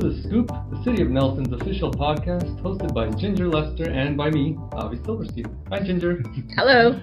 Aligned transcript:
to 0.00 0.10
The 0.10 0.22
Scoop, 0.22 0.46
the 0.46 0.80
City 0.84 1.02
of 1.02 1.10
Nelson's 1.10 1.52
official 1.52 1.90
podcast, 1.90 2.60
hosted 2.62 2.94
by 2.94 3.10
Ginger 3.10 3.48
Lester 3.48 3.90
and 3.90 4.16
by 4.16 4.30
me, 4.30 4.56
Avi 4.72 4.96
Silverstein. 5.04 5.46
Hi, 5.70 5.80
Ginger. 5.80 6.22
Hello. 6.56 7.00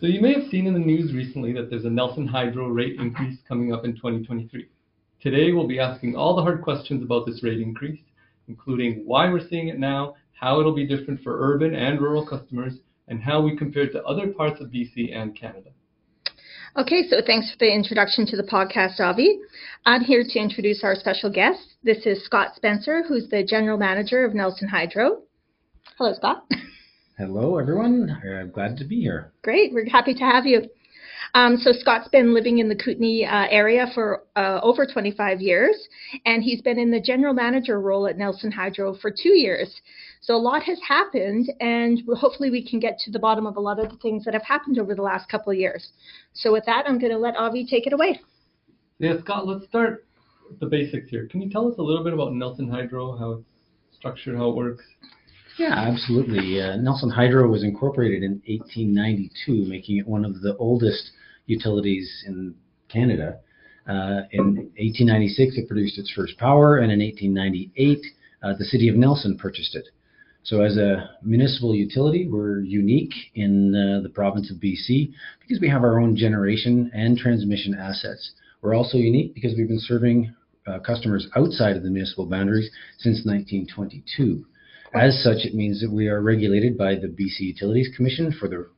So, 0.00 0.06
you 0.06 0.20
may 0.20 0.34
have 0.34 0.50
seen 0.50 0.66
in 0.66 0.74
the 0.74 0.80
news 0.80 1.14
recently 1.14 1.54
that 1.54 1.70
there's 1.70 1.86
a 1.86 1.90
Nelson 1.90 2.26
Hydro 2.26 2.68
rate 2.68 3.00
increase 3.00 3.38
coming 3.48 3.72
up 3.72 3.86
in 3.86 3.94
2023. 3.94 4.68
Today, 5.22 5.52
we'll 5.52 5.66
be 5.66 5.80
asking 5.80 6.14
all 6.14 6.36
the 6.36 6.42
hard 6.42 6.60
questions 6.60 7.02
about 7.02 7.24
this 7.24 7.42
rate 7.42 7.60
increase, 7.60 8.02
including 8.48 9.02
why 9.06 9.30
we're 9.30 9.48
seeing 9.48 9.68
it 9.68 9.78
now, 9.78 10.14
how 10.32 10.60
it'll 10.60 10.74
be 10.74 10.86
different 10.86 11.22
for 11.22 11.38
urban 11.40 11.74
and 11.74 12.02
rural 12.02 12.26
customers, 12.26 12.74
and 13.08 13.22
how 13.22 13.40
we 13.40 13.56
compare 13.56 13.84
it 13.84 13.92
to 13.92 14.04
other 14.04 14.26
parts 14.26 14.60
of 14.60 14.68
BC 14.68 15.16
and 15.16 15.38
Canada. 15.38 15.70
Okay, 16.76 17.06
so 17.08 17.18
thanks 17.24 17.52
for 17.52 17.56
the 17.60 17.72
introduction 17.72 18.26
to 18.26 18.36
the 18.36 18.42
podcast, 18.42 18.98
Avi. 18.98 19.38
I'm 19.86 20.00
here 20.00 20.24
to 20.28 20.38
introduce 20.40 20.82
our 20.82 20.96
special 20.96 21.30
guest. 21.30 21.60
This 21.84 22.04
is 22.04 22.24
Scott 22.24 22.56
Spencer, 22.56 23.04
who's 23.06 23.28
the 23.28 23.44
general 23.44 23.78
manager 23.78 24.24
of 24.24 24.34
Nelson 24.34 24.66
Hydro. 24.66 25.22
Hello, 25.98 26.12
Scott. 26.14 26.44
Hello, 27.16 27.58
everyone. 27.58 28.20
I'm 28.28 28.50
glad 28.50 28.76
to 28.78 28.84
be 28.84 29.00
here. 29.00 29.30
Great, 29.42 29.72
we're 29.72 29.88
happy 29.88 30.14
to 30.14 30.24
have 30.24 30.46
you. 30.46 30.62
Um, 31.34 31.58
so 31.58 31.70
Scott's 31.72 32.08
been 32.08 32.34
living 32.34 32.58
in 32.58 32.68
the 32.68 32.74
Kootenay 32.74 33.24
uh, 33.24 33.46
area 33.50 33.86
for 33.94 34.24
uh, 34.34 34.58
over 34.60 34.84
25 34.84 35.40
years, 35.40 35.76
and 36.26 36.42
he's 36.42 36.60
been 36.60 36.80
in 36.80 36.90
the 36.90 37.00
general 37.00 37.34
manager 37.34 37.80
role 37.80 38.08
at 38.08 38.18
Nelson 38.18 38.50
Hydro 38.50 38.96
for 38.96 39.12
two 39.12 39.34
years. 39.34 39.80
So 40.24 40.34
a 40.34 40.38
lot 40.38 40.62
has 40.62 40.78
happened, 40.88 41.52
and 41.60 42.00
hopefully 42.16 42.50
we 42.50 42.66
can 42.66 42.80
get 42.80 42.98
to 43.00 43.10
the 43.10 43.18
bottom 43.18 43.46
of 43.46 43.58
a 43.58 43.60
lot 43.60 43.78
of 43.78 43.90
the 43.90 43.98
things 43.98 44.24
that 44.24 44.32
have 44.32 44.42
happened 44.42 44.78
over 44.78 44.94
the 44.94 45.02
last 45.02 45.28
couple 45.28 45.52
of 45.52 45.58
years. 45.58 45.90
So 46.32 46.50
with 46.50 46.64
that, 46.64 46.86
I'm 46.88 46.98
going 46.98 47.12
to 47.12 47.18
let 47.18 47.36
Avi 47.36 47.66
take 47.66 47.86
it 47.86 47.92
away. 47.92 48.22
Yeah, 48.98 49.20
Scott, 49.20 49.46
let's 49.46 49.66
start 49.66 50.06
with 50.48 50.58
the 50.60 50.66
basics 50.66 51.10
here. 51.10 51.26
Can 51.26 51.42
you 51.42 51.50
tell 51.50 51.70
us 51.70 51.74
a 51.78 51.82
little 51.82 52.02
bit 52.02 52.14
about 52.14 52.32
Nelson 52.32 52.70
Hydro, 52.70 53.18
how 53.18 53.32
it's 53.32 53.44
structured, 53.98 54.38
how 54.38 54.48
it 54.48 54.56
works? 54.56 54.82
Yeah, 55.58 55.74
absolutely. 55.74 56.58
Uh, 56.58 56.76
Nelson 56.76 57.10
Hydro 57.10 57.46
was 57.48 57.62
incorporated 57.62 58.22
in 58.22 58.40
1892, 58.46 59.68
making 59.68 59.98
it 59.98 60.08
one 60.08 60.24
of 60.24 60.40
the 60.40 60.56
oldest 60.56 61.10
utilities 61.44 62.24
in 62.26 62.54
Canada. 62.88 63.40
Uh, 63.86 64.24
in 64.30 64.56
1896, 64.78 65.58
it 65.58 65.68
produced 65.68 65.98
its 65.98 66.10
first 66.10 66.38
power, 66.38 66.78
and 66.78 66.90
in 66.90 67.00
1898, 67.00 67.98
uh, 68.42 68.54
the 68.58 68.64
city 68.64 68.88
of 68.88 68.96
Nelson 68.96 69.36
purchased 69.36 69.74
it. 69.74 69.84
So 70.44 70.60
as 70.60 70.76
a 70.76 71.16
municipal 71.22 71.74
utility, 71.74 72.28
we're 72.28 72.60
unique 72.60 73.14
in 73.34 73.74
uh, 73.74 74.02
the 74.02 74.10
province 74.10 74.50
of 74.50 74.58
BC 74.58 75.10
because 75.40 75.58
we 75.58 75.70
have 75.70 75.82
our 75.82 75.98
own 75.98 76.14
generation 76.14 76.90
and 76.92 77.16
transmission 77.16 77.74
assets. 77.74 78.32
We're 78.60 78.74
also 78.74 78.98
unique 78.98 79.34
because 79.34 79.54
we've 79.56 79.68
been 79.68 79.80
serving 79.80 80.34
uh, 80.66 80.80
customers 80.80 81.26
outside 81.34 81.76
of 81.76 81.82
the 81.82 81.88
municipal 81.88 82.26
boundaries 82.26 82.70
since 82.98 83.24
1922. 83.24 84.44
As 84.92 85.22
such, 85.24 85.46
it 85.46 85.54
means 85.54 85.80
that 85.80 85.90
we 85.90 86.08
are 86.08 86.20
regulated 86.20 86.76
by 86.76 86.94
the 86.96 87.08
BC 87.08 87.40
Utilities 87.40 87.88
Commission 87.96 88.30
for 88.38 88.46
the 88.46 88.68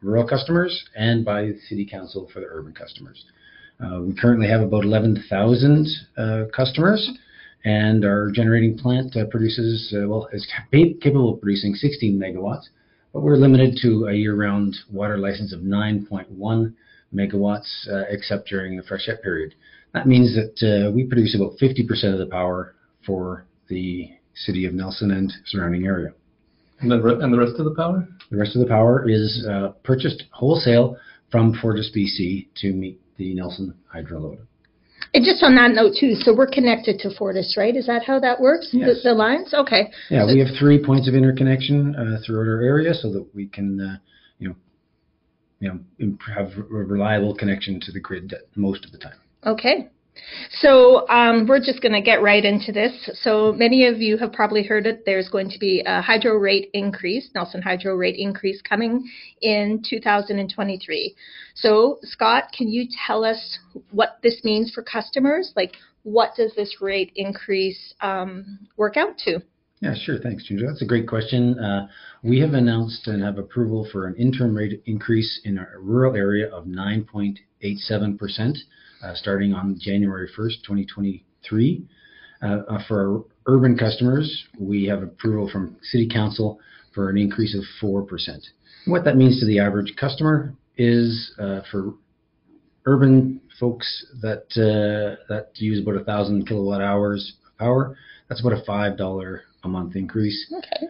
rural 0.00 0.26
customers 0.26 0.86
and 0.96 1.22
by 1.22 1.42
the 1.42 1.58
City 1.68 1.84
Council 1.84 2.30
for 2.32 2.40
the 2.40 2.46
urban 2.46 2.72
customers. 2.72 3.26
Uh, 3.78 4.00
we 4.00 4.14
currently 4.14 4.48
have 4.48 4.62
about 4.62 4.84
11,000 4.84 5.86
uh, 6.16 6.44
customers 6.54 7.10
and 7.64 8.04
our 8.04 8.30
generating 8.30 8.78
plant 8.78 9.16
uh, 9.16 9.26
produces, 9.26 9.94
uh, 9.96 10.08
well, 10.08 10.28
is 10.32 10.46
capable 10.72 11.34
of 11.34 11.40
producing 11.40 11.74
16 11.74 12.18
megawatts, 12.18 12.64
but 13.12 13.20
we're 13.20 13.36
limited 13.36 13.78
to 13.82 14.06
a 14.06 14.14
year-round 14.14 14.74
water 14.90 15.18
license 15.18 15.52
of 15.52 15.60
9.1 15.60 16.74
megawatts, 17.14 17.88
uh, 17.90 18.04
except 18.08 18.48
during 18.48 18.76
the 18.76 18.82
freshet 18.82 19.22
period. 19.22 19.54
That 19.92 20.06
means 20.06 20.34
that 20.36 20.86
uh, 20.86 20.92
we 20.92 21.04
produce 21.04 21.34
about 21.34 21.58
50% 21.60 22.12
of 22.12 22.18
the 22.18 22.26
power 22.30 22.74
for 23.04 23.46
the 23.68 24.10
city 24.34 24.64
of 24.64 24.72
Nelson 24.72 25.10
and 25.10 25.32
surrounding 25.46 25.84
area. 25.84 26.12
And 26.80 26.90
the, 26.90 27.18
and 27.20 27.32
the 27.32 27.38
rest 27.38 27.56
of 27.58 27.64
the 27.64 27.74
power? 27.74 28.08
The 28.30 28.38
rest 28.38 28.54
of 28.54 28.62
the 28.62 28.68
power 28.68 29.08
is 29.08 29.46
uh, 29.50 29.72
purchased 29.82 30.24
wholesale 30.30 30.96
from 31.30 31.54
Fortis 31.60 31.90
BC 31.94 32.48
to 32.62 32.72
meet 32.72 33.00
the 33.16 33.34
Nelson 33.34 33.74
hydro 33.86 34.20
load. 34.20 34.46
And 35.12 35.24
just 35.24 35.42
on 35.42 35.56
that 35.56 35.72
note 35.72 35.94
too, 35.98 36.14
so 36.14 36.34
we're 36.34 36.46
connected 36.46 36.98
to 37.00 37.10
Fortis, 37.16 37.56
right? 37.56 37.74
Is 37.74 37.86
that 37.86 38.04
how 38.04 38.20
that 38.20 38.40
works? 38.40 38.70
Yes. 38.72 39.02
The, 39.02 39.10
the 39.10 39.14
lines? 39.14 39.52
Okay. 39.52 39.90
Yeah, 40.08 40.26
So- 40.26 40.32
we 40.34 40.38
have 40.40 40.48
three 40.58 40.82
points 40.82 41.08
of 41.08 41.14
interconnection 41.14 41.96
uh, 41.96 42.18
throughout 42.24 42.48
our 42.48 42.62
area 42.62 42.94
so 42.94 43.12
that 43.12 43.26
we 43.34 43.46
can, 43.46 43.80
uh, 43.80 43.96
you 44.38 44.48
know, 44.50 44.54
you 45.58 45.68
know, 45.98 46.16
have 46.34 46.52
a 46.58 46.62
reliable 46.62 47.34
connection 47.34 47.80
to 47.80 47.92
the 47.92 48.00
grid 48.00 48.32
most 48.54 48.84
of 48.84 48.92
the 48.92 48.98
time. 48.98 49.18
Okay. 49.44 49.88
So 50.50 51.08
um, 51.08 51.46
we're 51.46 51.60
just 51.60 51.80
going 51.80 51.92
to 51.92 52.00
get 52.00 52.22
right 52.22 52.44
into 52.44 52.72
this. 52.72 53.10
So 53.22 53.52
many 53.52 53.86
of 53.86 54.00
you 54.00 54.16
have 54.18 54.32
probably 54.32 54.62
heard 54.62 54.86
it. 54.86 55.04
There's 55.06 55.28
going 55.28 55.50
to 55.50 55.58
be 55.58 55.82
a 55.86 56.02
hydro 56.02 56.34
rate 56.36 56.70
increase, 56.74 57.30
Nelson 57.34 57.62
hydro 57.62 57.94
rate 57.94 58.16
increase 58.18 58.60
coming 58.62 59.08
in 59.40 59.82
2023. 59.88 61.14
So 61.54 61.98
Scott, 62.02 62.44
can 62.56 62.68
you 62.68 62.86
tell 63.06 63.24
us 63.24 63.58
what 63.90 64.18
this 64.22 64.42
means 64.44 64.72
for 64.72 64.82
customers? 64.82 65.52
Like, 65.56 65.76
what 66.02 66.30
does 66.36 66.54
this 66.54 66.76
rate 66.80 67.12
increase 67.14 67.94
um, 68.00 68.66
work 68.76 68.96
out 68.96 69.18
to? 69.24 69.40
Yeah, 69.80 69.94
sure. 69.94 70.18
Thanks, 70.18 70.44
Ginger. 70.44 70.66
That's 70.66 70.82
a 70.82 70.86
great 70.86 71.08
question. 71.08 71.58
Uh, 71.58 71.88
we 72.22 72.38
have 72.40 72.52
announced 72.52 73.06
and 73.06 73.22
have 73.22 73.38
approval 73.38 73.88
for 73.90 74.06
an 74.06 74.14
interim 74.16 74.54
rate 74.54 74.82
increase 74.84 75.40
in 75.44 75.58
our 75.58 75.78
rural 75.80 76.14
area 76.14 76.50
of 76.50 76.66
9.87%, 76.66 77.38
uh, 77.62 78.52
starting 79.14 79.52
on 79.54 79.76
January 79.80 80.28
1st, 80.28 80.62
2023. 80.66 81.84
Uh, 82.42 82.46
uh, 82.46 82.78
for 82.88 83.00
our 83.00 83.24
urban 83.54 83.76
customers, 83.76 84.44
we 84.58 84.84
have 84.86 85.02
approval 85.02 85.48
from 85.50 85.76
City 85.82 86.08
Council 86.08 86.58
for 86.94 87.10
an 87.10 87.18
increase 87.18 87.54
of 87.54 87.62
4%. 87.82 88.06
What 88.86 89.04
that 89.04 89.16
means 89.16 89.40
to 89.40 89.46
the 89.46 89.58
average 89.58 89.94
customer 89.98 90.54
is 90.76 91.34
uh, 91.38 91.60
for 91.70 91.94
urban 92.86 93.40
folks 93.58 94.06
that 94.22 94.44
uh, 94.56 95.22
that 95.28 95.50
use 95.56 95.86
about 95.86 96.04
thousand 96.06 96.46
kilowatt 96.46 96.80
hours 96.80 97.34
of 97.46 97.58
power, 97.58 97.96
that's 98.28 98.40
about 98.40 98.54
a 98.54 98.64
five 98.64 98.96
dollar 98.96 99.42
a 99.64 99.68
month 99.68 99.96
increase. 99.96 100.52
Okay. 100.58 100.86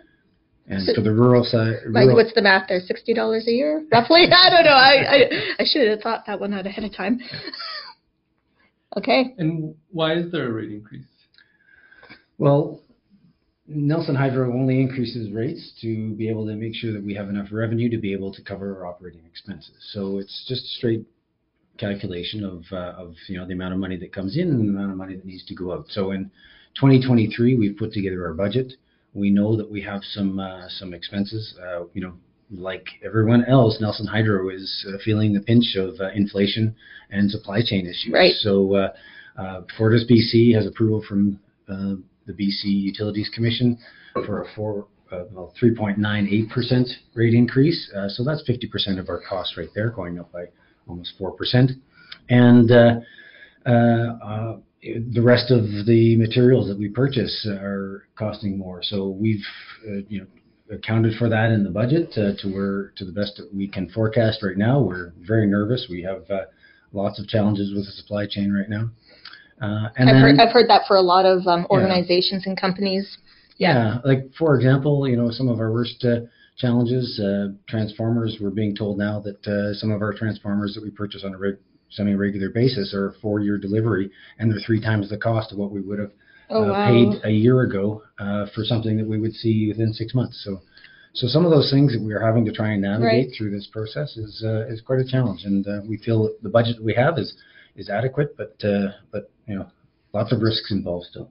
And 0.68 0.82
So- 0.84 0.94
for 0.94 1.00
the 1.00 1.12
rural 1.12 1.42
side, 1.42 1.78
Like, 1.88 2.10
what's 2.14 2.32
the 2.32 2.42
math 2.42 2.68
there? 2.68 2.78
Sixty 2.80 3.12
dollars 3.12 3.48
a 3.48 3.50
year, 3.50 3.84
roughly? 3.90 4.26
I 4.32 4.50
don't 4.50 4.64
know. 4.64 4.70
I, 4.70 4.94
I 5.08 5.30
I 5.58 5.64
should 5.64 5.88
have 5.88 6.00
thought 6.00 6.24
that 6.28 6.38
one 6.38 6.54
out 6.54 6.64
ahead 6.66 6.84
of 6.84 6.94
time. 6.94 7.18
Okay. 8.96 9.34
And 9.38 9.74
why 9.90 10.14
is 10.14 10.30
there 10.32 10.48
a 10.48 10.52
rate 10.52 10.72
increase? 10.72 11.04
well, 12.40 12.80
Nelson 13.68 14.16
Hydro 14.16 14.52
only 14.52 14.80
increases 14.80 15.30
rates 15.30 15.72
to 15.82 16.14
be 16.14 16.28
able 16.28 16.46
to 16.46 16.54
make 16.56 16.74
sure 16.74 16.92
that 16.92 17.04
we 17.04 17.14
have 17.14 17.28
enough 17.28 17.48
revenue 17.52 17.88
to 17.90 17.98
be 17.98 18.12
able 18.12 18.32
to 18.32 18.42
cover 18.42 18.76
our 18.76 18.86
operating 18.86 19.20
expenses. 19.26 19.76
So 19.92 20.18
it's 20.18 20.44
just 20.48 20.64
a 20.64 20.68
straight 20.78 21.06
calculation 21.78 22.44
of 22.44 22.64
uh, 22.72 22.94
of 22.98 23.14
you 23.28 23.38
know 23.38 23.46
the 23.46 23.52
amount 23.52 23.74
of 23.74 23.78
money 23.78 23.96
that 23.98 24.12
comes 24.12 24.36
in 24.36 24.48
and 24.48 24.60
the 24.66 24.70
amount 24.70 24.90
of 24.90 24.96
money 24.96 25.16
that 25.16 25.24
needs 25.24 25.44
to 25.46 25.54
go 25.54 25.72
out. 25.72 25.86
So 25.90 26.10
in 26.12 26.30
2023, 26.76 27.56
we've 27.56 27.76
put 27.76 27.92
together 27.92 28.26
our 28.26 28.34
budget. 28.34 28.72
We 29.12 29.30
know 29.30 29.56
that 29.56 29.70
we 29.70 29.82
have 29.82 30.02
some 30.02 30.40
uh, 30.40 30.68
some 30.68 30.94
expenses. 30.94 31.54
Uh, 31.62 31.84
you 31.92 32.00
know, 32.00 32.14
like 32.50 32.86
everyone 33.04 33.44
else, 33.44 33.78
Nelson 33.80 34.06
Hydro 34.06 34.48
is 34.50 34.86
uh, 34.88 34.98
feeling 35.04 35.32
the 35.32 35.40
pinch 35.40 35.76
of 35.76 35.94
uh, 36.00 36.10
inflation 36.14 36.74
and 37.10 37.30
supply 37.30 37.60
chain 37.64 37.86
issues. 37.86 38.10
Right. 38.12 38.34
So 38.34 38.74
uh, 38.74 38.92
uh, 39.36 39.62
Fortis 39.76 40.04
BC 40.10 40.54
has 40.54 40.66
approval 40.66 41.02
from 41.08 41.38
uh, 41.68 41.94
the 42.26 42.32
BC 42.32 42.64
Utilities 42.64 43.30
Commission 43.34 43.78
for 44.26 44.42
a 44.42 44.46
four, 44.54 44.86
uh, 45.12 45.24
well, 45.32 45.52
3.98% 45.60 46.88
rate 47.14 47.34
increase. 47.34 47.90
Uh, 47.96 48.08
so 48.08 48.24
that's 48.24 48.42
50% 48.48 48.98
of 48.98 49.08
our 49.08 49.20
cost 49.28 49.56
right 49.56 49.68
there, 49.74 49.90
going 49.90 50.18
up 50.18 50.32
by 50.32 50.46
almost 50.88 51.14
4%. 51.20 51.70
And 52.28 52.70
uh, 52.70 53.00
uh, 53.66 53.70
uh, 53.70 54.56
the 54.82 55.20
rest 55.22 55.50
of 55.50 55.64
the 55.86 56.16
materials 56.16 56.68
that 56.68 56.78
we 56.78 56.88
purchase 56.88 57.46
are 57.48 58.04
costing 58.16 58.58
more. 58.58 58.82
So 58.82 59.08
we've, 59.08 59.44
uh, 59.86 60.00
you 60.08 60.20
know, 60.20 60.26
accounted 60.70 61.14
for 61.18 61.28
that 61.28 61.50
in 61.50 61.64
the 61.64 61.70
budget 61.70 62.10
uh, 62.16 62.32
to 62.40 62.48
where 62.52 62.92
to 62.96 63.04
the 63.04 63.12
best 63.12 63.36
that 63.36 63.52
we 63.54 63.66
can 63.68 63.88
forecast 63.90 64.42
right 64.42 64.56
now. 64.56 64.80
We're 64.80 65.12
very 65.20 65.46
nervous. 65.46 65.86
We 65.90 66.02
have 66.02 66.30
uh, 66.30 66.42
lots 66.92 67.18
of 67.20 67.26
challenges 67.26 67.72
with 67.74 67.86
the 67.86 67.92
supply 67.92 68.26
chain 68.26 68.52
right 68.52 68.68
now. 68.68 68.90
Uh, 69.60 69.88
and 69.96 70.08
I've 70.08 70.14
then, 70.14 70.22
heard 70.22 70.38
I've 70.40 70.52
heard 70.52 70.68
that 70.70 70.82
for 70.88 70.96
a 70.96 71.02
lot 71.02 71.26
of 71.26 71.46
um, 71.46 71.60
Yeah. 71.70 71.76
organizations 71.76 72.46
and 72.46 72.58
companies. 72.58 73.18
yeah, 73.58 73.98
like 74.04 74.32
for 74.38 74.56
example, 74.56 75.06
you 75.06 75.16
know, 75.16 75.30
some 75.30 75.48
of 75.48 75.58
our 75.60 75.70
worst 75.70 76.02
uh, 76.04 76.20
challenges, 76.56 77.20
uh, 77.20 77.48
transformers. 77.68 78.38
We're 78.40 78.50
being 78.50 78.74
told 78.74 78.96
now 78.98 79.20
that 79.20 79.46
uh, 79.46 79.74
some 79.74 79.90
of 79.90 80.00
our 80.02 80.12
transformers 80.14 80.74
that 80.74 80.82
we 80.82 80.90
purchase 80.90 81.24
on 81.24 81.34
a 81.34 81.38
reg- 81.38 81.58
semi-regular 81.90 82.50
basis 82.50 82.94
are 82.94 83.14
four-year 83.20 83.58
delivery, 83.58 84.10
and 84.38 84.50
they're 84.50 84.60
three 84.64 84.80
times 84.80 85.10
the 85.10 85.18
cost 85.18 85.52
of 85.52 85.58
what 85.58 85.70
we 85.72 85.80
would 85.80 85.98
have 85.98 86.12
Oh 86.50 86.62
uh, 86.64 86.72
wow. 86.72 86.84
paid 86.84 87.24
a 87.24 87.30
year 87.30 87.62
ago 87.62 88.02
uh, 88.18 88.46
for 88.54 88.64
something 88.64 88.96
that 88.96 89.06
we 89.06 89.18
would 89.18 89.34
see 89.34 89.68
within 89.68 89.92
six 89.92 90.14
months. 90.14 90.42
So, 90.44 90.60
so 91.14 91.26
some 91.26 91.44
of 91.44 91.50
those 91.50 91.70
things 91.70 91.92
that 91.92 92.02
we 92.02 92.12
are 92.12 92.24
having 92.24 92.44
to 92.44 92.52
try 92.52 92.70
and 92.72 92.82
navigate 92.82 93.28
Right. 93.28 93.28
through 93.36 93.50
this 93.50 93.66
process 93.66 94.16
is 94.16 94.42
uh, 94.44 94.66
is 94.68 94.80
quite 94.80 95.00
a 95.00 95.04
challenge, 95.04 95.44
and 95.44 95.66
uh, 95.66 95.80
we 95.88 95.96
feel 95.98 96.24
that 96.24 96.42
the 96.42 96.48
budget 96.48 96.76
that 96.76 96.84
we 96.84 96.94
have 96.94 97.18
is 97.18 97.34
is 97.76 97.88
adequate, 97.88 98.36
but 98.36 98.56
uh, 98.64 98.88
but 99.12 99.30
you 99.46 99.54
know, 99.56 99.66
lots 100.12 100.32
of 100.32 100.40
risks 100.42 100.70
involved 100.70 101.06
still. 101.06 101.30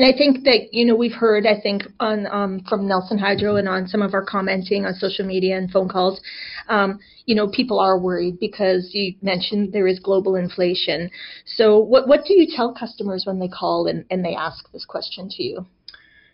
And 0.00 0.14
I 0.14 0.16
think 0.16 0.44
that 0.44 0.72
you 0.72 0.86
know 0.86 0.96
we've 0.96 1.12
heard 1.12 1.44
I 1.44 1.60
think 1.60 1.82
on 2.00 2.26
um, 2.28 2.62
from 2.66 2.88
Nelson 2.88 3.18
Hydro 3.18 3.56
and 3.56 3.68
on 3.68 3.86
some 3.86 4.00
of 4.00 4.14
our 4.14 4.24
commenting 4.24 4.86
on 4.86 4.94
social 4.94 5.26
media 5.26 5.58
and 5.58 5.70
phone 5.70 5.90
calls, 5.90 6.22
um, 6.70 7.00
you 7.26 7.34
know 7.34 7.48
people 7.48 7.78
are 7.78 7.98
worried 7.98 8.40
because 8.40 8.88
you 8.94 9.14
mentioned 9.20 9.74
there 9.74 9.86
is 9.86 9.98
global 9.98 10.36
inflation. 10.36 11.10
So 11.44 11.78
what 11.78 12.08
what 12.08 12.24
do 12.24 12.32
you 12.32 12.46
tell 12.56 12.72
customers 12.72 13.24
when 13.26 13.38
they 13.40 13.48
call 13.48 13.88
and, 13.88 14.06
and 14.10 14.24
they 14.24 14.34
ask 14.34 14.72
this 14.72 14.86
question 14.86 15.28
to 15.32 15.42
you? 15.42 15.66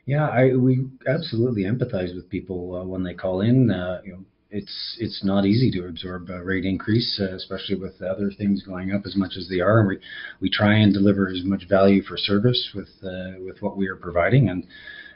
Yeah, 0.05 0.29
I, 0.29 0.55
we 0.55 0.87
absolutely 1.09 1.65
empathize 1.65 2.15
with 2.15 2.31
people 2.31 2.77
uh, 2.77 2.85
when 2.85 3.03
they 3.03 3.15
call 3.15 3.41
in. 3.41 3.73
Uh, 3.73 4.01
you 4.05 4.13
know, 4.13 4.25
it's 4.56 4.97
it's 4.99 5.23
not 5.23 5.44
easy 5.44 5.70
to 5.73 5.87
absorb 5.87 6.31
a 6.31 6.43
rate 6.43 6.64
increase, 6.64 7.20
uh, 7.20 7.35
especially 7.35 7.76
with 7.76 8.00
other 8.00 8.31
things 8.31 8.62
going 8.62 8.91
up 8.93 9.03
as 9.05 9.14
much 9.14 9.32
as 9.37 9.49
they 9.49 9.61
are. 9.61 9.81
And 9.81 9.88
we 9.88 9.99
we 10.41 10.50
try 10.50 10.75
and 10.76 10.94
deliver 10.94 11.29
as 11.29 11.44
much 11.44 11.69
value 11.69 12.03
for 12.03 12.17
service 12.17 12.70
with 12.75 12.88
uh, 13.05 13.38
with 13.44 13.61
what 13.61 13.76
we 13.76 13.87
are 13.87 13.97
providing, 13.97 14.49
and 14.49 14.67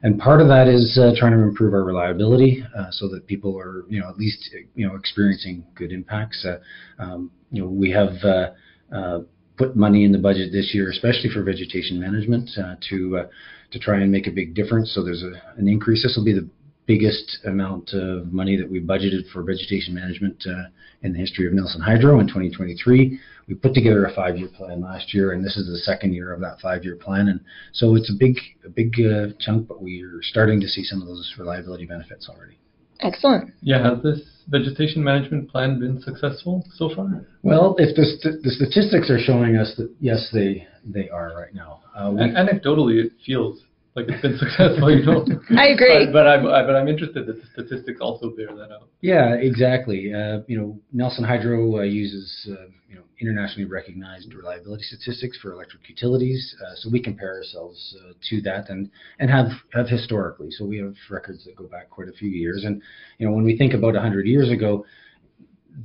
and 0.02 0.18
part 0.18 0.42
of 0.42 0.48
that 0.48 0.68
is 0.68 0.98
uh, 1.00 1.12
trying 1.18 1.32
to 1.32 1.38
improve 1.38 1.72
our 1.72 1.84
reliability 1.84 2.62
uh, 2.76 2.90
so 2.90 3.08
that 3.08 3.26
people 3.26 3.58
are 3.58 3.84
you 3.88 4.00
know 4.00 4.08
at 4.10 4.18
least 4.18 4.54
you 4.74 4.86
know 4.86 4.94
experiencing 4.94 5.64
good 5.74 5.90
impacts. 5.90 6.44
Uh, 6.44 6.58
um, 7.02 7.30
you 7.50 7.62
know 7.62 7.68
we 7.68 7.90
have. 7.90 8.12
Uh, 8.24 9.20
put 9.56 9.76
money 9.76 10.06
in 10.06 10.12
the 10.12 10.18
budget 10.18 10.50
this 10.52 10.70
year, 10.72 10.88
especially 10.88 11.28
for 11.28 11.42
vegetation 11.42 12.00
management, 12.00 12.48
to 12.88 13.28
to 13.70 13.78
try 13.78 14.00
and 14.00 14.10
make 14.10 14.26
a 14.26 14.30
big 14.30 14.54
difference. 14.54 14.94
So 14.94 15.04
there's 15.04 15.22
a, 15.22 15.32
an 15.58 15.68
increase. 15.68 16.02
This 16.02 16.16
will 16.16 16.24
be 16.24 16.32
the 16.32 16.48
biggest 16.90 17.38
amount 17.44 17.92
of 17.92 18.32
money 18.32 18.56
that 18.56 18.68
we 18.68 18.80
budgeted 18.80 19.22
for 19.32 19.44
vegetation 19.44 19.94
management 19.94 20.42
uh, 20.44 20.64
in 21.02 21.12
the 21.12 21.18
history 21.20 21.46
of 21.46 21.52
Nelson 21.52 21.80
Hydro 21.80 22.18
in 22.18 22.26
2023. 22.26 23.16
We 23.46 23.54
put 23.54 23.74
together 23.74 24.06
a 24.06 24.12
five-year 24.12 24.48
plan 24.48 24.80
last 24.80 25.14
year, 25.14 25.30
and 25.30 25.44
this 25.44 25.56
is 25.56 25.68
the 25.68 25.78
second 25.78 26.14
year 26.14 26.32
of 26.32 26.40
that 26.40 26.58
five-year 26.60 26.96
plan. 26.96 27.28
And 27.28 27.38
so 27.72 27.94
it's 27.94 28.10
a 28.10 28.16
big, 28.18 28.38
a 28.66 28.68
big 28.68 28.92
uh, 28.98 29.28
chunk, 29.38 29.68
but 29.68 29.80
we're 29.80 30.18
starting 30.22 30.60
to 30.62 30.66
see 30.66 30.82
some 30.82 31.00
of 31.00 31.06
those 31.06 31.32
reliability 31.38 31.86
benefits 31.86 32.28
already. 32.28 32.58
Excellent. 32.98 33.52
Yeah, 33.62 33.88
has 33.88 34.02
this 34.02 34.20
vegetation 34.48 35.04
management 35.04 35.48
plan 35.48 35.78
been 35.78 36.02
successful 36.02 36.66
so 36.74 36.90
far? 36.92 37.24
Well, 37.44 37.76
if 37.78 37.94
the, 37.94 38.04
st- 38.04 38.42
the 38.42 38.50
statistics 38.50 39.10
are 39.10 39.20
showing 39.20 39.56
us 39.56 39.74
that 39.76 39.94
yes, 40.00 40.28
they 40.32 40.66
they 40.84 41.08
are 41.08 41.36
right 41.36 41.54
now. 41.54 41.82
Uh, 41.96 42.10
we, 42.10 42.20
Anecdotally, 42.20 43.04
it 43.04 43.12
feels 43.24 43.60
like 43.96 44.06
it's 44.08 44.22
been 44.22 44.38
successful, 44.38 44.90
you 44.90 45.04
know. 45.04 45.26
I 45.56 45.68
agree. 45.68 46.06
But, 46.06 46.12
but 46.12 46.26
I'm 46.26 46.46
I, 46.46 46.62
but 46.62 46.76
I'm 46.76 46.88
interested 46.88 47.26
that 47.26 47.40
the 47.40 47.46
statistics 47.52 48.00
also 48.00 48.30
bear 48.30 48.54
that 48.54 48.70
out. 48.72 48.88
Yeah, 49.00 49.34
exactly. 49.34 50.12
Uh, 50.14 50.40
you 50.46 50.58
know, 50.58 50.78
Nelson 50.92 51.24
Hydro 51.24 51.78
uh, 51.78 51.82
uses 51.82 52.48
uh, 52.50 52.66
you 52.88 52.96
know 52.96 53.02
internationally 53.20 53.64
recognized 53.64 54.32
reliability 54.32 54.84
statistics 54.84 55.38
for 55.38 55.52
electric 55.52 55.88
utilities, 55.88 56.54
uh, 56.64 56.74
so 56.76 56.88
we 56.90 57.02
compare 57.02 57.36
ourselves 57.36 57.96
uh, 58.04 58.12
to 58.28 58.40
that 58.42 58.70
and 58.70 58.90
and 59.18 59.30
have 59.30 59.48
have 59.72 59.88
historically. 59.88 60.50
So 60.50 60.64
we 60.64 60.78
have 60.78 60.94
records 61.10 61.44
that 61.44 61.56
go 61.56 61.66
back 61.66 61.90
quite 61.90 62.08
a 62.08 62.12
few 62.12 62.30
years, 62.30 62.64
and 62.64 62.80
you 63.18 63.26
know 63.26 63.34
when 63.34 63.44
we 63.44 63.56
think 63.56 63.74
about 63.74 63.94
100 63.94 64.26
years 64.26 64.50
ago. 64.50 64.84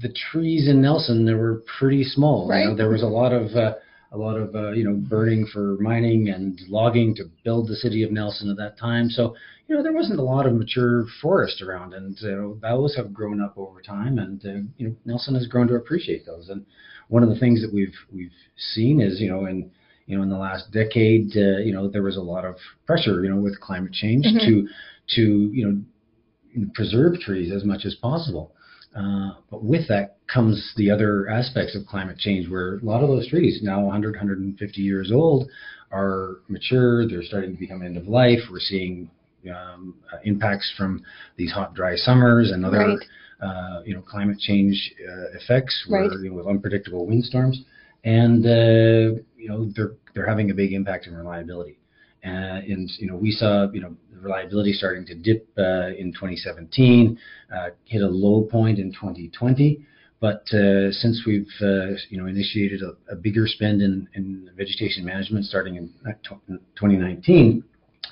The 0.01 0.13
trees 0.31 0.67
in 0.67 0.81
Nelson 0.81 1.25
they 1.25 1.35
were 1.35 1.61
pretty 1.79 2.03
small. 2.03 2.49
Right. 2.49 2.63
You 2.63 2.69
know, 2.69 2.75
there 2.75 2.89
was 2.89 3.03
a 3.03 3.07
lot 3.07 3.31
of 3.31 3.55
uh, 3.55 3.75
a 4.15 4.17
lot 4.17 4.37
of 4.37 4.55
uh, 4.55 4.71
you 4.71 4.85
know 4.85 4.95
burning 4.95 5.45
for 5.51 5.77
mining 5.79 6.29
and 6.29 6.59
logging 6.69 7.13
to 7.15 7.25
build 7.43 7.67
the 7.67 7.75
city 7.75 8.01
of 8.01 8.11
Nelson 8.11 8.49
at 8.49 8.57
that 8.57 8.79
time. 8.79 9.09
So 9.09 9.35
you 9.67 9.75
know 9.75 9.83
there 9.83 9.93
wasn't 9.93 10.19
a 10.19 10.23
lot 10.23 10.47
of 10.47 10.53
mature 10.53 11.05
forest 11.21 11.61
around, 11.61 11.93
and 11.93 12.17
you 12.21 12.31
know, 12.31 12.57
those 12.61 12.95
have 12.95 13.13
grown 13.13 13.41
up 13.41 13.57
over 13.57 13.81
time, 13.81 14.17
and 14.17 14.43
uh, 14.45 14.67
you 14.77 14.87
know 14.87 14.95
Nelson 15.05 15.35
has 15.35 15.47
grown 15.47 15.67
to 15.67 15.75
appreciate 15.75 16.25
those. 16.25 16.49
And 16.49 16.65
one 17.09 17.23
of 17.23 17.29
the 17.29 17.39
things 17.39 17.61
that 17.61 17.73
we've 17.73 17.93
we've 18.11 18.31
seen 18.57 19.01
is 19.01 19.19
you 19.19 19.29
know 19.29 19.45
in 19.45 19.69
you 20.05 20.15
know 20.15 20.23
in 20.23 20.29
the 20.29 20.37
last 20.37 20.71
decade 20.71 21.31
uh, 21.35 21.59
you 21.59 21.73
know 21.73 21.89
there 21.89 22.03
was 22.03 22.17
a 22.17 22.21
lot 22.21 22.45
of 22.45 22.55
pressure 22.85 23.23
you 23.23 23.29
know 23.29 23.41
with 23.41 23.59
climate 23.59 23.91
change 23.91 24.25
mm-hmm. 24.25 24.37
to 24.37 24.67
to 25.15 25.21
you 25.53 25.67
know 25.67 26.65
preserve 26.73 27.19
trees 27.19 27.51
as 27.51 27.65
much 27.65 27.85
as 27.85 27.95
possible. 27.95 28.53
Uh, 28.95 29.31
but 29.51 29.63
with 29.63 29.87
that 29.89 30.17
comes 30.33 30.73
the 30.77 30.89
other 30.89 31.27
aspects 31.29 31.75
of 31.75 31.85
climate 31.85 32.17
change, 32.17 32.49
where 32.49 32.77
a 32.77 32.83
lot 32.83 33.03
of 33.03 33.09
those 33.09 33.27
trees, 33.27 33.59
now 33.61 33.81
100, 33.81 34.15
150 34.15 34.81
years 34.81 35.11
old, 35.13 35.49
are 35.91 36.37
mature. 36.47 37.07
They're 37.07 37.23
starting 37.23 37.53
to 37.53 37.59
become 37.59 37.81
end 37.81 37.97
of 37.97 38.07
life. 38.07 38.39
We're 38.49 38.59
seeing 38.59 39.09
um, 39.49 39.95
uh, 40.11 40.17
impacts 40.23 40.73
from 40.77 41.03
these 41.37 41.51
hot, 41.51 41.73
dry 41.73 41.95
summers 41.95 42.51
and 42.51 42.65
other, 42.65 42.77
right. 42.77 42.99
uh, 43.41 43.81
you 43.85 43.93
know, 43.93 44.01
climate 44.01 44.39
change 44.39 44.93
uh, 45.01 45.37
effects, 45.37 45.85
where, 45.87 46.07
right. 46.07 46.19
you 46.21 46.29
know, 46.29 46.35
with 46.35 46.47
unpredictable 46.47 47.05
windstorms, 47.05 47.61
and 48.05 48.45
uh, 48.45 49.19
you 49.37 49.49
know 49.49 49.69
they're 49.75 49.93
they're 50.13 50.27
having 50.27 50.51
a 50.51 50.53
big 50.53 50.71
impact 50.73 51.07
on 51.07 51.15
reliability. 51.15 51.77
Uh, 52.25 52.61
and 52.67 52.89
you 52.97 53.07
know, 53.07 53.15
we 53.15 53.31
saw 53.31 53.69
you 53.71 53.81
know 53.81 53.95
reliability 54.19 54.73
starting 54.73 55.05
to 55.05 55.15
dip 55.15 55.47
uh, 55.57 55.87
in 55.97 56.11
2017, 56.11 57.17
uh, 57.55 57.69
hit 57.85 58.01
a 58.01 58.07
low 58.07 58.43
point 58.43 58.79
in 58.79 58.91
2020. 58.91 59.85
But 60.19 60.43
uh, 60.53 60.91
since 60.91 61.23
we've 61.27 61.47
uh, 61.61 61.93
you 62.09 62.17
know 62.17 62.25
initiated 62.25 62.81
a, 62.81 63.13
a, 63.13 63.15
bigger 63.15 63.45
spend 63.47 63.81
in, 63.81 64.07
in 64.15 64.49
vegetation 64.57 65.05
management 65.05 65.45
starting 65.45 65.75
in 65.75 65.89
2019, 66.15 67.63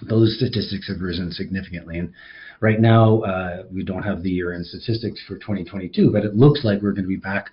those 0.09 0.35
statistics 0.37 0.89
have 0.89 1.01
risen 1.01 1.31
significantly. 1.31 1.97
And 1.97 2.13
right 2.59 2.79
now, 2.79 3.21
uh, 3.21 3.63
we 3.73 3.83
don't 3.83 4.03
have 4.03 4.21
the 4.21 4.29
year-end 4.29 4.65
statistics 4.65 5.21
for 5.27 5.35
2022, 5.35 6.11
but 6.11 6.23
it 6.23 6.35
looks 6.35 6.63
like 6.63 6.81
we're 6.81 6.91
going 6.91 7.05
to 7.05 7.09
be 7.09 7.15
back 7.15 7.49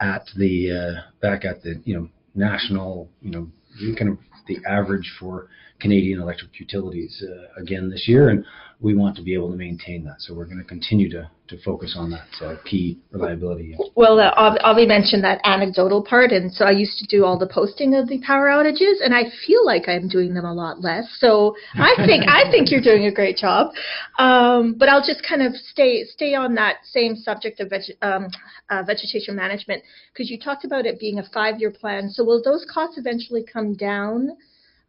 at 0.00 0.26
the 0.36 1.02
back 1.20 1.44
at 1.44 1.62
the 1.62 1.80
you 1.84 1.94
know 1.94 2.08
national 2.34 3.08
you 3.20 3.30
know 3.30 3.48
kind 3.96 4.10
of 4.10 4.18
the 4.46 4.58
average 4.68 5.12
for 5.18 5.48
Canadian 5.80 6.20
electric 6.20 6.58
utilities 6.60 7.22
uh, 7.26 7.60
again 7.60 7.90
this 7.90 8.06
year, 8.06 8.28
and 8.28 8.44
we 8.80 8.94
want 8.94 9.16
to 9.16 9.22
be 9.22 9.34
able 9.34 9.50
to 9.50 9.56
maintain 9.56 10.04
that. 10.04 10.16
So 10.18 10.34
we're 10.34 10.46
going 10.46 10.58
to 10.58 10.64
continue 10.64 11.10
to, 11.10 11.30
to 11.50 11.60
focus 11.62 11.94
on 11.98 12.10
that 12.10 12.28
uh, 12.40 12.54
key 12.64 12.98
reliability. 13.10 13.76
Well, 13.96 14.18
uh, 14.20 14.30
Avi 14.62 14.86
mentioned 14.86 15.24
that 15.24 15.40
anecdotal 15.44 16.02
part, 16.02 16.30
and 16.30 16.50
so 16.50 16.64
I 16.64 16.70
used 16.70 16.96
to 16.98 17.06
do 17.06 17.24
all 17.24 17.38
the 17.38 17.46
posting 17.46 17.94
of 17.94 18.08
the 18.08 18.20
power 18.20 18.48
outages, 18.48 19.04
and 19.04 19.14
I 19.14 19.24
feel 19.46 19.66
like 19.66 19.88
I'm 19.88 20.08
doing 20.08 20.32
them 20.32 20.44
a 20.44 20.54
lot 20.54 20.80
less. 20.80 21.04
So 21.18 21.56
I 21.74 21.94
think 22.06 22.24
I 22.28 22.50
think 22.50 22.70
you're 22.70 22.80
doing 22.80 23.06
a 23.06 23.12
great 23.12 23.36
job. 23.36 23.72
Um, 24.18 24.76
but 24.78 24.88
I'll 24.88 25.04
just 25.04 25.22
kind 25.28 25.42
of 25.42 25.54
stay 25.54 26.04
stay 26.04 26.34
on 26.34 26.54
that 26.54 26.76
same 26.84 27.16
subject 27.16 27.60
of 27.60 27.70
veg- 27.70 27.96
um, 28.00 28.28
uh, 28.70 28.82
vegetation 28.86 29.34
management 29.34 29.82
because 30.12 30.30
you 30.30 30.38
talked 30.38 30.64
about 30.64 30.86
it 30.86 30.98
being 31.00 31.18
a 31.18 31.28
five 31.34 31.58
year 31.58 31.72
plan. 31.72 32.08
So 32.10 32.24
will 32.24 32.40
those 32.42 32.64
costs 32.72 32.96
eventually 32.96 33.44
come 33.44 33.74
down? 33.74 34.36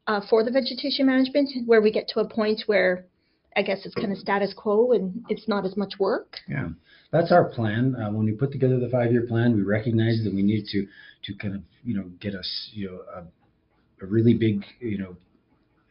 uh, 0.07 0.21
for 0.29 0.43
the 0.43 0.51
vegetation 0.51 1.05
management 1.05 1.49
where 1.65 1.81
we 1.81 1.91
get 1.91 2.07
to 2.09 2.19
a 2.19 2.27
point 2.27 2.63
where 2.65 3.05
I 3.55 3.61
guess 3.61 3.85
it's 3.85 3.95
kind 3.95 4.11
of 4.11 4.17
status 4.17 4.53
quo 4.55 4.93
and 4.93 5.25
it's 5.29 5.47
not 5.47 5.65
as 5.65 5.75
much 5.75 5.93
work. 5.99 6.37
Yeah, 6.47 6.69
that's 7.11 7.31
our 7.31 7.45
plan. 7.45 7.95
Uh, 7.95 8.11
when 8.11 8.25
we 8.25 8.31
put 8.31 8.51
together 8.51 8.79
the 8.79 8.89
five-year 8.89 9.25
plan, 9.27 9.55
we 9.55 9.61
recognized 9.63 10.25
that 10.25 10.33
we 10.33 10.41
needed 10.41 10.67
to 10.71 10.87
to 11.25 11.37
kind 11.37 11.55
of 11.55 11.61
you 11.83 11.95
know 11.95 12.05
get 12.19 12.33
us 12.33 12.69
you 12.73 12.89
know 12.89 12.99
a, 13.13 14.03
a 14.03 14.07
really 14.07 14.33
big 14.33 14.63
you 14.79 14.97
know 14.97 15.15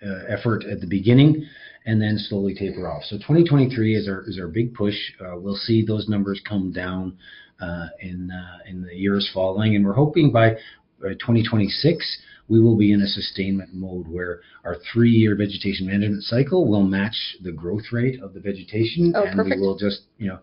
uh, 0.05 0.25
effort 0.29 0.65
at 0.65 0.81
the 0.81 0.87
beginning 0.87 1.47
and 1.87 2.01
then 2.01 2.17
slowly 2.19 2.55
taper 2.55 2.89
off. 2.89 3.03
So 3.05 3.17
2023 3.17 3.97
is 3.97 4.09
our 4.09 4.23
is 4.23 4.39
our 4.39 4.49
big 4.49 4.75
push. 4.75 4.97
Uh, 5.21 5.37
we'll 5.37 5.57
see 5.57 5.85
those 5.85 6.09
numbers 6.09 6.41
come 6.49 6.73
down 6.73 7.19
uh, 7.61 7.89
in 8.01 8.31
uh, 8.31 8.59
in 8.69 8.83
the 8.83 8.95
years 8.95 9.31
following, 9.35 9.77
and 9.77 9.85
we're 9.85 9.93
hoping 9.93 10.33
by 10.33 10.57
2026 11.03 12.23
we 12.51 12.61
will 12.61 12.77
be 12.77 12.93
in 12.93 13.01
a 13.01 13.07
sustainment 13.07 13.73
mode 13.73 14.09
where 14.09 14.41
our 14.65 14.77
three-year 14.93 15.37
vegetation 15.37 15.87
management 15.87 16.25
cycle 16.25 16.69
will 16.69 16.83
match 16.83 17.15
the 17.43 17.53
growth 17.53 17.93
rate 17.93 18.21
of 18.21 18.35
the 18.35 18.41
vegetation, 18.41 19.13
oh, 19.17 19.23
and 19.23 19.37
perfect. 19.37 19.61
we 19.61 19.63
will 19.67 19.79
just, 19.79 20.03
you 20.19 20.29
know, 20.29 20.41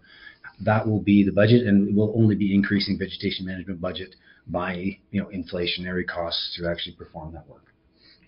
that 0.62 0.88
will 0.88 1.02
be 1.02 1.24
the 1.24 1.34
budget, 1.34 1.68
and 1.68 1.96
we'll 1.96 2.14
only 2.16 2.34
be 2.34 2.56
increasing 2.56 2.98
vegetation 2.98 3.46
management 3.46 3.82
budget 3.82 4.16
by, 4.48 4.98
you 5.12 5.22
know, 5.22 5.28
inflationary 5.28 6.08
costs 6.08 6.58
to 6.58 6.68
actually 6.68 6.96
perform 6.96 7.34
that 7.34 7.46
work. 7.48 7.66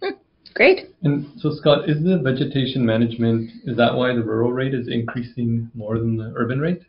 Hmm. 0.03 0.19
Great. 0.53 0.89
And 1.03 1.39
so, 1.39 1.51
Scott, 1.55 1.89
is 1.89 2.03
the 2.03 2.19
vegetation 2.21 2.85
management, 2.85 3.49
is 3.63 3.77
that 3.77 3.95
why 3.95 4.13
the 4.13 4.21
rural 4.21 4.51
rate 4.51 4.73
is 4.73 4.89
increasing 4.89 5.71
more 5.73 5.97
than 5.97 6.17
the 6.17 6.33
urban 6.35 6.59
rate? 6.59 6.81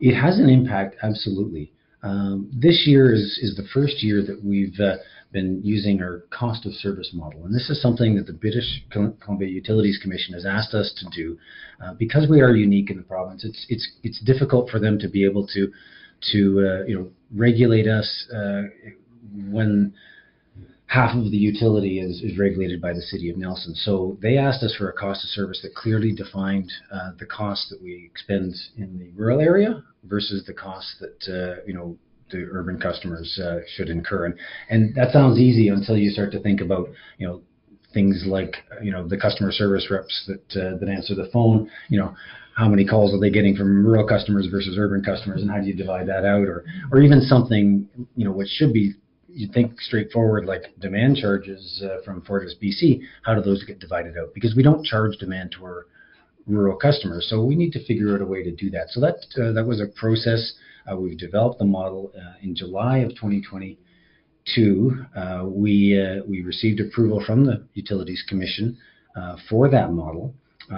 It 0.00 0.16
has 0.16 0.40
an 0.40 0.48
impact, 0.48 0.96
absolutely. 1.04 1.72
Um, 2.02 2.50
this 2.52 2.84
year 2.86 3.12
is, 3.14 3.38
is 3.42 3.54
the 3.56 3.66
first 3.72 4.02
year 4.02 4.22
that 4.26 4.44
we've 4.44 4.78
uh, 4.80 4.96
been 5.32 5.60
using 5.62 6.02
our 6.02 6.24
cost 6.30 6.66
of 6.66 6.72
service 6.72 7.10
model. 7.14 7.44
And 7.44 7.54
this 7.54 7.70
is 7.70 7.80
something 7.80 8.16
that 8.16 8.26
the 8.26 8.32
British 8.32 8.82
Columbia 8.90 9.48
Utilities 9.48 9.98
Commission 10.02 10.34
has 10.34 10.44
asked 10.44 10.74
us 10.74 10.92
to 10.98 11.16
do. 11.16 11.38
Uh, 11.82 11.94
because 11.94 12.28
we 12.28 12.40
are 12.40 12.54
unique 12.54 12.90
in 12.90 12.96
the 12.96 13.02
province, 13.02 13.44
it's, 13.44 13.66
it's, 13.68 13.88
it's 14.02 14.20
difficult 14.20 14.68
for 14.68 14.78
them 14.78 14.98
to 14.98 15.08
be 15.08 15.24
able 15.24 15.46
to, 15.48 15.72
to 16.32 16.38
uh, 16.66 16.84
you 16.86 16.98
know, 16.98 17.10
regulate 17.34 17.86
us 17.86 18.26
uh, 18.34 18.62
when 19.48 19.94
half 20.92 21.16
of 21.16 21.30
the 21.30 21.38
utility 21.38 22.00
is, 22.00 22.20
is 22.20 22.38
regulated 22.38 22.78
by 22.78 22.92
the 22.92 23.00
city 23.00 23.30
of 23.30 23.38
Nelson. 23.38 23.74
So 23.74 24.18
they 24.20 24.36
asked 24.36 24.62
us 24.62 24.74
for 24.76 24.90
a 24.90 24.92
cost 24.92 25.24
of 25.24 25.30
service 25.30 25.60
that 25.62 25.74
clearly 25.74 26.12
defined 26.12 26.70
uh, 26.92 27.12
the 27.18 27.24
cost 27.24 27.70
that 27.70 27.82
we 27.82 28.10
expend 28.10 28.54
in 28.76 28.98
the 28.98 29.10
rural 29.16 29.40
area 29.40 29.82
versus 30.04 30.44
the 30.46 30.52
cost 30.52 30.86
that 31.00 31.20
uh, 31.32 31.62
you 31.66 31.72
know 31.72 31.96
the 32.30 32.46
urban 32.52 32.78
customers 32.78 33.40
uh, 33.42 33.60
should 33.74 33.88
incur. 33.88 34.26
And, 34.26 34.34
and 34.68 34.94
that 34.94 35.14
sounds 35.14 35.38
easy 35.38 35.68
until 35.68 35.96
you 35.96 36.10
start 36.10 36.30
to 36.32 36.40
think 36.40 36.60
about, 36.60 36.88
you 37.16 37.26
know, 37.26 37.40
things 37.94 38.24
like 38.26 38.56
you 38.82 38.92
know 38.92 39.08
the 39.08 39.16
customer 39.16 39.50
service 39.50 39.88
reps 39.90 40.28
that 40.28 40.60
uh, 40.62 40.76
that 40.76 40.90
answer 40.90 41.14
the 41.14 41.30
phone. 41.32 41.70
You 41.88 42.00
know, 42.00 42.14
how 42.54 42.68
many 42.68 42.86
calls 42.86 43.14
are 43.14 43.20
they 43.20 43.30
getting 43.30 43.56
from 43.56 43.86
rural 43.86 44.06
customers 44.06 44.46
versus 44.50 44.76
urban 44.78 45.02
customers, 45.02 45.40
and 45.40 45.50
how 45.50 45.58
do 45.58 45.66
you 45.66 45.74
divide 45.74 46.06
that 46.08 46.26
out? 46.26 46.42
Or 46.42 46.66
or 46.90 47.00
even 47.00 47.22
something 47.22 47.88
you 48.14 48.26
know 48.26 48.32
which 48.32 48.48
should 48.48 48.74
be 48.74 48.92
you 49.34 49.48
think 49.52 49.80
straightforward 49.80 50.44
like 50.46 50.78
demand 50.78 51.16
charges 51.16 51.82
uh, 51.84 52.02
from 52.04 52.22
Fortis 52.22 52.54
BC. 52.62 53.00
How 53.22 53.34
do 53.34 53.40
those 53.40 53.64
get 53.64 53.78
divided 53.78 54.16
out? 54.18 54.34
Because 54.34 54.54
we 54.54 54.62
don't 54.62 54.84
charge 54.84 55.16
demand 55.18 55.52
to 55.58 55.64
our 55.64 55.86
rural 56.46 56.76
customers, 56.76 57.26
so 57.28 57.44
we 57.44 57.54
need 57.54 57.72
to 57.72 57.84
figure 57.84 58.14
out 58.14 58.20
a 58.20 58.26
way 58.26 58.42
to 58.42 58.50
do 58.50 58.70
that. 58.70 58.90
So 58.90 59.00
that 59.00 59.16
uh, 59.40 59.52
that 59.52 59.64
was 59.66 59.80
a 59.80 59.86
process. 59.98 60.54
Uh, 60.90 60.96
we've 60.96 61.18
developed 61.18 61.58
the 61.58 61.64
model 61.64 62.12
uh, 62.16 62.34
in 62.42 62.54
July 62.56 62.98
of 62.98 63.10
2022. 63.10 65.04
uh, 65.16 65.44
we 65.46 66.00
uh, 66.00 66.22
we 66.28 66.42
received 66.42 66.80
approval 66.80 67.22
from 67.24 67.46
the 67.46 67.64
Utilities 67.74 68.24
Commission 68.28 68.76
for 69.48 69.68
that 69.68 69.92
model 69.92 70.34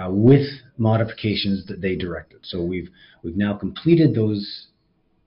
with 0.07 0.47
modifications 0.77 1.65
that 1.67 1.81
they 1.81 1.95
directed. 1.95 2.39
So 2.43 2.61
we've 2.63 2.89
we've 3.23 3.37
now 3.37 3.55
completed 3.55 4.13
those 4.13 4.67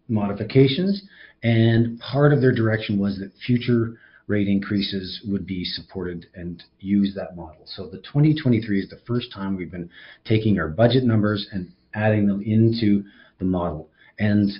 modifications, 0.09 1.03
and 1.43 1.99
part 2.01 2.33
of 2.33 2.41
their 2.41 2.53
direction 2.53 2.99
was 2.99 3.19
that 3.19 3.33
future 3.47 3.99
rate 4.27 4.49
increases 4.49 5.23
would 5.27 5.47
be 5.47 5.65
supported 5.65 6.27
and 6.35 6.63
use 6.81 7.15
that 7.15 7.37
model. 7.37 7.63
So 7.65 7.87
the 7.87 7.99
2023 7.99 8.81
is 8.81 8.91
the 8.91 9.01
first 9.07 9.33
time 9.33 9.57
we've 9.57 9.71
been 9.71 9.91
taking 10.25 10.59
our 10.59 10.69
budget 10.69 11.05
numbers 11.05 11.49
and 11.53 11.71
adding 11.95 12.27
them 12.27 12.43
into 12.43 13.05
the 13.39 13.45
model, 13.45 13.89
and 14.19 14.51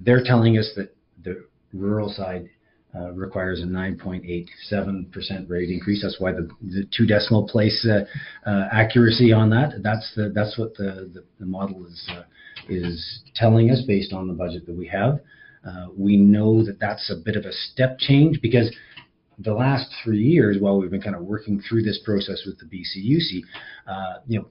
they're 0.00 0.24
telling 0.24 0.56
us 0.58 0.70
that 0.76 0.94
the 1.22 1.44
rural 1.72 2.08
side 2.08 2.48
uh, 2.98 3.12
requires 3.12 3.60
a 3.60 3.64
9.87% 3.64 5.48
rate 5.48 5.70
increase. 5.70 6.02
That's 6.02 6.18
why 6.18 6.32
the, 6.32 6.48
the 6.62 6.88
two 6.96 7.06
decimal 7.06 7.46
place 7.46 7.86
uh, 7.88 8.04
uh, 8.48 8.68
accuracy 8.72 9.32
on 9.32 9.50
that. 9.50 9.82
That's 9.82 10.12
the 10.16 10.30
that's 10.34 10.58
what 10.58 10.74
the 10.74 11.10
the, 11.12 11.24
the 11.38 11.46
model 11.46 11.86
is 11.86 12.08
uh, 12.10 12.22
is 12.68 13.20
telling 13.34 13.70
us 13.70 13.82
based 13.86 14.12
on 14.12 14.26
the 14.26 14.34
budget 14.34 14.66
that 14.66 14.76
we 14.76 14.86
have. 14.88 15.20
Uh, 15.66 15.86
we 15.96 16.16
know 16.16 16.64
that 16.64 16.78
that's 16.80 17.10
a 17.10 17.16
bit 17.16 17.36
of 17.36 17.44
a 17.44 17.52
step 17.52 17.98
change 17.98 18.40
because 18.40 18.74
the 19.38 19.52
last 19.52 19.88
three 20.02 20.22
years, 20.22 20.56
while 20.60 20.78
we've 20.78 20.90
been 20.90 21.00
kind 21.00 21.16
of 21.16 21.22
working 21.22 21.62
through 21.68 21.82
this 21.82 22.00
process 22.04 22.42
with 22.46 22.58
the 22.58 22.64
BCUC, 22.64 23.42
uh, 23.86 24.20
you 24.26 24.40
know, 24.40 24.48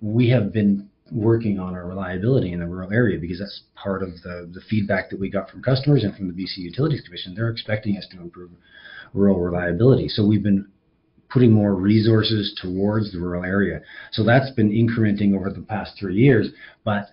we 0.00 0.28
have 0.30 0.52
been 0.52 0.88
working 1.12 1.58
on 1.58 1.74
our 1.74 1.86
reliability 1.86 2.52
in 2.52 2.60
the 2.60 2.66
rural 2.66 2.92
area 2.92 3.18
because 3.18 3.38
that's 3.38 3.62
part 3.74 4.02
of 4.02 4.10
the, 4.22 4.50
the 4.52 4.60
feedback 4.70 5.10
that 5.10 5.20
we 5.20 5.28
got 5.30 5.50
from 5.50 5.62
customers 5.62 6.02
and 6.02 6.16
from 6.16 6.28
the 6.28 6.32
BC 6.34 6.58
Utilities 6.58 7.02
Commission. 7.02 7.34
They're 7.34 7.50
expecting 7.50 7.96
us 7.96 8.06
to 8.12 8.20
improve 8.20 8.50
rural 9.12 9.38
reliability. 9.40 10.08
So 10.08 10.26
we've 10.26 10.42
been 10.42 10.66
putting 11.28 11.52
more 11.52 11.74
resources 11.74 12.58
towards 12.60 13.12
the 13.12 13.18
rural 13.18 13.44
area. 13.44 13.82
So 14.12 14.24
that's 14.24 14.50
been 14.52 14.70
incrementing 14.70 15.34
over 15.36 15.50
the 15.50 15.60
past 15.62 15.92
three 15.98 16.16
years, 16.16 16.48
but 16.84 17.08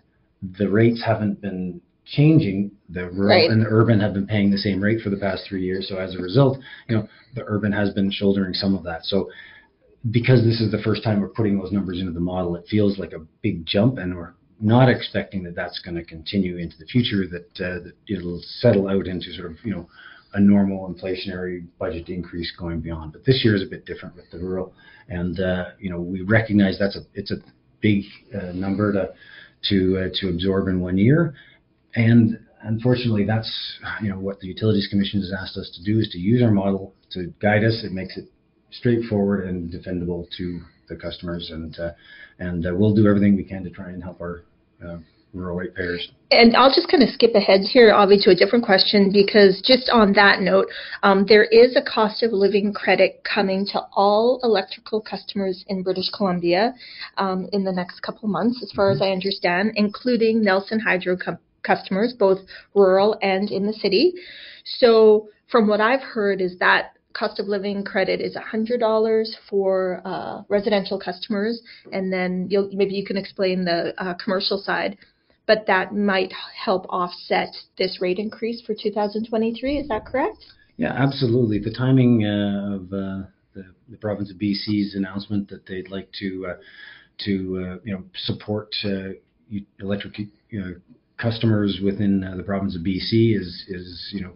the 0.57 0.69
rates 0.69 1.03
haven't 1.05 1.41
been 1.41 1.81
changing. 2.05 2.71
The 2.89 3.10
rural 3.10 3.27
Right. 3.29 3.50
and 3.50 3.62
the 3.62 3.67
urban 3.67 4.00
have 4.00 4.13
been 4.13 4.27
paying 4.27 4.51
the 4.51 4.57
same 4.57 4.81
rate 4.81 5.01
for 5.01 5.10
the 5.10 5.17
past 5.17 5.45
three 5.48 5.63
years. 5.63 5.88
So 5.89 5.98
as 5.98 6.15
a 6.15 6.19
result, 6.19 6.60
you 6.88 6.95
know, 6.95 7.07
the 7.36 7.43
urban 7.45 7.71
has 7.71 7.91
been 7.93 8.10
shouldering 8.12 8.53
some 8.53 8.74
of 8.75 8.83
that. 8.83 9.05
So 9.05 9.29
because 10.10 10.43
this 10.43 10.60
is 10.60 10.72
the 10.72 10.81
first 10.84 11.03
time 11.03 11.22
we're 11.22 11.29
putting 11.29 11.60
those 11.60 11.72
numbers 11.72 12.00
into 12.00 12.12
the 12.12 12.20
model, 12.20 12.55
it 12.55 12.65
feels 12.70 12.98
like 12.98 13.13
a 13.13 13.20
big 13.41 13.65
jump, 13.65 14.00
and 14.00 14.15
we're 14.15 14.34
not 14.60 14.89
expecting 14.89 15.43
that 15.43 15.55
that's 15.55 15.79
going 15.79 15.96
to 15.96 16.03
continue 16.03 16.58
into 16.58 16.77
the 16.77 16.86
future. 16.86 17.27
That, 17.27 17.63
uh, 17.63 17.84
that 17.84 17.93
it'll 18.08 18.41
settle 18.60 18.88
out 18.88 19.08
into 19.08 19.31
sort 19.34 19.51
of 19.51 19.58
you 19.63 19.75
know 19.75 19.88
a 20.34 20.39
normal 20.39 20.91
inflationary 20.91 21.65
budget 21.77 22.10
increase 22.10 22.51
going 22.58 22.79
beyond. 22.79 23.13
But 23.13 23.25
this 23.25 23.41
year 23.43 23.55
is 23.55 23.62
a 23.62 23.70
bit 23.70 23.86
different 23.86 24.15
with 24.15 24.29
the 24.31 24.39
rural, 24.39 24.74
and 25.08 25.39
uh, 25.39 25.65
you 25.79 25.91
know 25.91 26.01
we 26.01 26.22
recognize 26.22 26.79
that's 26.79 26.96
a 26.96 27.01
it's 27.13 27.31
a 27.31 27.38
big 27.81 28.03
uh, 28.34 28.53
number 28.53 28.93
to 28.93 29.10
to 29.70 29.98
uh, 29.98 30.10
to 30.20 30.29
absorb 30.29 30.67
in 30.67 30.79
one 30.79 30.98
year, 30.98 31.36
and 31.96 32.39
unfortunately 32.63 33.25
that's 33.25 33.79
you 34.01 34.10
know 34.10 34.20
what 34.20 34.39
the 34.39 34.48
utilities 34.48 34.88
commission 34.89 35.20
has 35.20 35.31
asked 35.31 35.58
us 35.58 35.70
to 35.75 35.84
do 35.84 36.00
is 36.00 36.10
to 36.10 36.17
use 36.17 36.41
our 36.41 36.51
model 36.51 36.96
to 37.12 37.34
guide 37.39 37.63
us. 37.63 37.84
It 37.84 37.91
makes 37.91 38.17
it 38.17 38.25
straightforward 38.71 39.47
and 39.47 39.71
defendable 39.71 40.27
to 40.37 40.61
the 40.89 40.95
customers, 40.95 41.51
and 41.51 41.77
uh, 41.79 41.91
and 42.39 42.65
uh, 42.65 42.71
we'll 42.73 42.93
do 42.93 43.07
everything 43.07 43.35
we 43.35 43.43
can 43.43 43.63
to 43.63 43.69
try 43.69 43.89
and 43.89 44.03
help 44.03 44.19
our 44.19 44.43
uh, 44.85 44.97
rural 45.33 45.57
ratepayers. 45.57 46.11
And 46.31 46.55
I'll 46.55 46.73
just 46.73 46.89
kind 46.89 47.03
of 47.03 47.09
skip 47.09 47.35
ahead 47.35 47.61
here, 47.61 47.93
Avi, 47.93 48.17
to 48.21 48.31
a 48.31 48.35
different 48.35 48.65
question 48.65 49.11
because 49.11 49.61
just 49.63 49.89
on 49.89 50.13
that 50.13 50.41
note, 50.41 50.67
um, 51.03 51.25
there 51.27 51.45
is 51.45 51.75
a 51.75 51.81
cost 51.81 52.23
of 52.23 52.31
living 52.31 52.73
credit 52.73 53.23
coming 53.23 53.65
to 53.67 53.81
all 53.93 54.39
electrical 54.43 55.01
customers 55.01 55.63
in 55.67 55.83
British 55.83 56.09
Columbia 56.09 56.73
um, 57.17 57.47
in 57.53 57.63
the 57.63 57.71
next 57.71 58.01
couple 58.01 58.27
months, 58.27 58.61
as 58.61 58.71
far 58.75 58.91
as 58.91 59.01
I 59.01 59.09
understand, 59.09 59.73
including 59.75 60.43
Nelson 60.43 60.79
Hydro 60.79 61.17
com- 61.17 61.37
customers, 61.63 62.13
both 62.17 62.39
rural 62.73 63.17
and 63.21 63.51
in 63.51 63.65
the 63.65 63.73
city. 63.73 64.13
So, 64.63 65.27
from 65.49 65.67
what 65.67 65.81
I've 65.81 66.01
heard, 66.01 66.39
is 66.39 66.57
that 66.59 66.93
cost 67.13 67.39
of 67.39 67.47
living 67.47 67.83
credit 67.83 68.21
is 68.21 68.35
$100 68.35 69.27
for 69.49 70.01
uh, 70.05 70.41
residential 70.49 70.99
customers, 70.99 71.61
and 71.91 72.11
then 72.11 72.49
maybe 72.73 72.93
you 72.93 73.05
can 73.05 73.17
explain 73.17 73.65
the 73.65 73.93
uh, 73.97 74.13
commercial 74.15 74.57
side 74.57 74.97
but 75.47 75.65
that 75.67 75.93
might 75.93 76.31
help 76.63 76.85
offset 76.89 77.49
this 77.77 77.99
rate 77.99 78.19
increase 78.19 78.61
for 78.61 78.73
2023. 78.73 79.79
Is 79.79 79.87
that 79.89 80.05
correct? 80.05 80.37
Yeah, 80.77 80.93
absolutely. 80.93 81.59
The 81.59 81.73
timing 81.73 82.25
uh, 82.25 82.75
of 82.75 82.83
uh, 82.85 83.27
the, 83.53 83.65
the 83.89 83.97
province 83.99 84.31
of 84.31 84.37
BC's 84.37 84.95
announcement 84.95 85.49
that 85.49 85.65
they'd 85.65 85.89
like 85.89 86.09
to 86.19 86.47
uh, 86.51 86.53
to 87.25 87.31
uh, 87.73 87.77
you 87.83 87.93
know 87.93 88.03
support 88.15 88.73
electric 89.79 90.13
customers 91.17 91.79
within 91.83 92.21
the 92.37 92.43
province 92.43 92.75
of 92.75 92.81
BC 92.81 93.37
is 93.37 93.65
is 93.67 94.09
you 94.13 94.21
know 94.21 94.33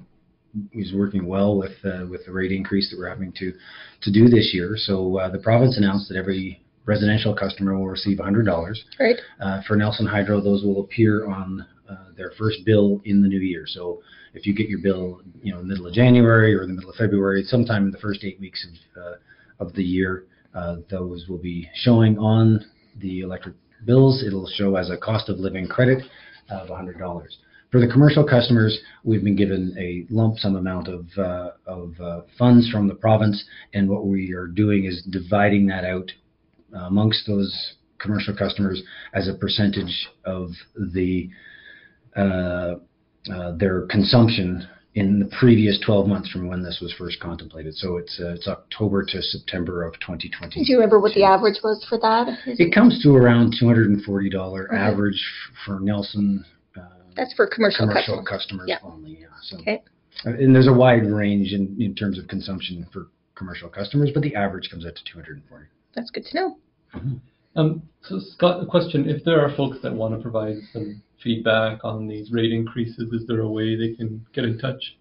is 0.74 0.94
working 0.94 1.26
well 1.26 1.58
with 1.58 1.74
uh, 1.84 2.06
with 2.10 2.26
the 2.26 2.32
rate 2.32 2.52
increase 2.52 2.90
that 2.90 2.98
we're 2.98 3.10
having 3.10 3.32
to 3.34 3.54
to 4.02 4.12
do 4.12 4.28
this 4.28 4.52
year. 4.54 4.76
So 4.78 5.18
uh, 5.18 5.30
the 5.30 5.40
province 5.40 5.78
announced 5.78 6.10
that 6.10 6.18
every 6.18 6.64
residential 6.86 7.36
customer 7.36 7.76
will 7.76 7.88
receive 7.88 8.20
$100. 8.20 8.78
Right. 9.00 9.16
Uh, 9.40 9.62
for 9.68 9.76
Nelson 9.76 10.06
Hydro, 10.06 10.40
those 10.40 10.64
will 10.64 10.82
appear 10.82 11.26
on 11.26 11.66
uh, 11.90 11.96
their 12.16 12.32
first 12.38 12.60
bill 12.64 13.02
in 13.06 13.24
the 13.24 13.28
new 13.28 13.40
year. 13.40 13.66
So 13.68 14.02
if 14.36 14.46
you 14.46 14.54
get 14.54 14.70
your 14.70 14.80
bill, 14.80 15.22
you 15.42 15.52
know, 15.52 15.60
in 15.60 15.68
the 15.68 15.74
middle 15.74 15.88
of 15.88 15.94
January 15.94 16.54
or 16.54 16.62
in 16.62 16.70
the 16.70 16.76
middle 16.76 16.92
of 16.92 16.96
February, 16.96 17.44
sometime 17.44 17.86
in 17.86 17.92
the 17.92 17.98
first 17.98 18.24
eight 18.24 18.40
weeks 18.40 18.66
of 18.96 19.04
uh, 19.04 19.16
of 19.60 19.74
the 19.74 19.84
year, 19.84 20.26
uh, 20.54 20.78
those 20.90 21.28
will 21.30 21.38
be 21.38 21.70
showing 21.76 22.18
on 22.18 22.66
the 22.98 23.22
electric 23.22 23.56
bills. 23.86 24.24
It'll 24.26 24.48
show 24.48 24.76
as 24.76 24.90
a 24.90 24.98
cost 24.98 25.30
of 25.30 25.40
living 25.40 25.68
credit 25.68 26.04
of 26.50 26.70
$100. 26.70 26.98
For 27.76 27.82
the 27.82 27.92
commercial 27.92 28.24
customers, 28.24 28.80
we've 29.04 29.22
been 29.22 29.36
given 29.36 29.76
a 29.78 30.06
lump 30.10 30.38
sum 30.38 30.56
amount 30.56 30.88
of 30.88 31.08
uh, 31.18 31.50
of 31.68 32.00
uh, 32.00 32.22
funds 32.40 32.70
from 32.72 32.88
the 32.88 32.96
province, 32.96 33.44
and 33.74 33.90
what 33.90 34.06
we 34.08 34.32
are 34.32 34.48
doing 34.48 34.86
is 34.86 35.04
dividing 35.10 35.68
that 35.68 35.84
out 35.84 36.10
amongst 36.74 37.28
those 37.28 37.74
commercial 38.00 38.34
customers 38.34 38.82
as 39.14 39.28
a 39.28 39.34
percentage 39.34 40.08
of 40.24 40.52
the 40.94 41.30
uh, 42.16 42.76
uh, 43.30 43.58
their 43.58 43.82
consumption 43.88 44.66
in 44.94 45.20
the 45.20 45.30
previous 45.38 45.78
12 45.86 46.08
months 46.08 46.30
from 46.30 46.48
when 46.48 46.64
this 46.64 46.80
was 46.82 46.94
first 46.98 47.20
contemplated. 47.20 47.76
So 47.76 47.98
it's 47.98 48.18
uh, 48.22 48.36
it's 48.36 48.48
October 48.48 49.04
to 49.04 49.22
September 49.22 49.84
of 49.84 49.96
2020. 49.96 50.64
Do 50.64 50.72
you 50.72 50.78
remember 50.78 51.02
what 51.02 51.14
the 51.14 51.26
average 51.26 51.58
was 51.62 51.86
for 51.90 51.98
that? 51.98 52.38
It 52.46 52.74
comes 52.74 53.04
to 53.04 53.18
around 53.18 53.56
$240 53.62 54.66
Okay. 54.66 54.78
average 54.78 55.22
for 55.66 55.82
Nelson 55.82 56.46
uh, 56.46 56.55
That's 57.16 57.34
for 57.34 57.48
commercial, 57.48 57.88
commercial 57.88 58.18
customers. 58.24 58.30
customers 58.30 58.68
Yeah. 58.70 58.78
only. 58.84 59.18
Yeah. 59.22 59.28
So, 59.44 59.58
Okay. 59.60 59.82
uh, 60.26 60.30
and 60.32 60.54
there's 60.56 60.68
a 60.68 60.74
wide 60.74 61.06
range 61.06 61.54
in, 61.54 61.76
in 61.80 61.96
terms 61.96 62.18
of 62.20 62.28
consumption 62.28 62.86
for 62.92 63.08
commercial 63.36 63.70
customers, 63.70 64.12
but 64.14 64.24
the 64.24 64.36
average 64.36 64.70
comes 64.70 64.86
out 64.86 64.96
to 64.96 65.04
240. 65.06 65.66
That's 65.94 66.10
good 66.12 66.26
to 66.26 66.36
know. 66.36 66.58
Um, 67.58 67.82
so 68.02 68.20
Scott, 68.20 68.62
a 68.62 68.66
question: 68.66 69.10
If 69.10 69.24
there 69.24 69.40
are 69.42 69.56
folks 69.56 69.78
that 69.82 69.94
want 69.94 70.14
to 70.16 70.22
provide 70.22 70.58
some 70.74 71.02
feedback 71.24 71.80
on 71.86 72.08
these 72.08 72.32
rate 72.32 72.52
increases, 72.52 73.12
is 73.14 73.26
there 73.28 73.42
a 73.42 73.50
way 73.50 73.76
they 73.76 73.94
can 73.96 74.26
get 74.34 74.44
in 74.44 74.58
touch? 74.58 74.98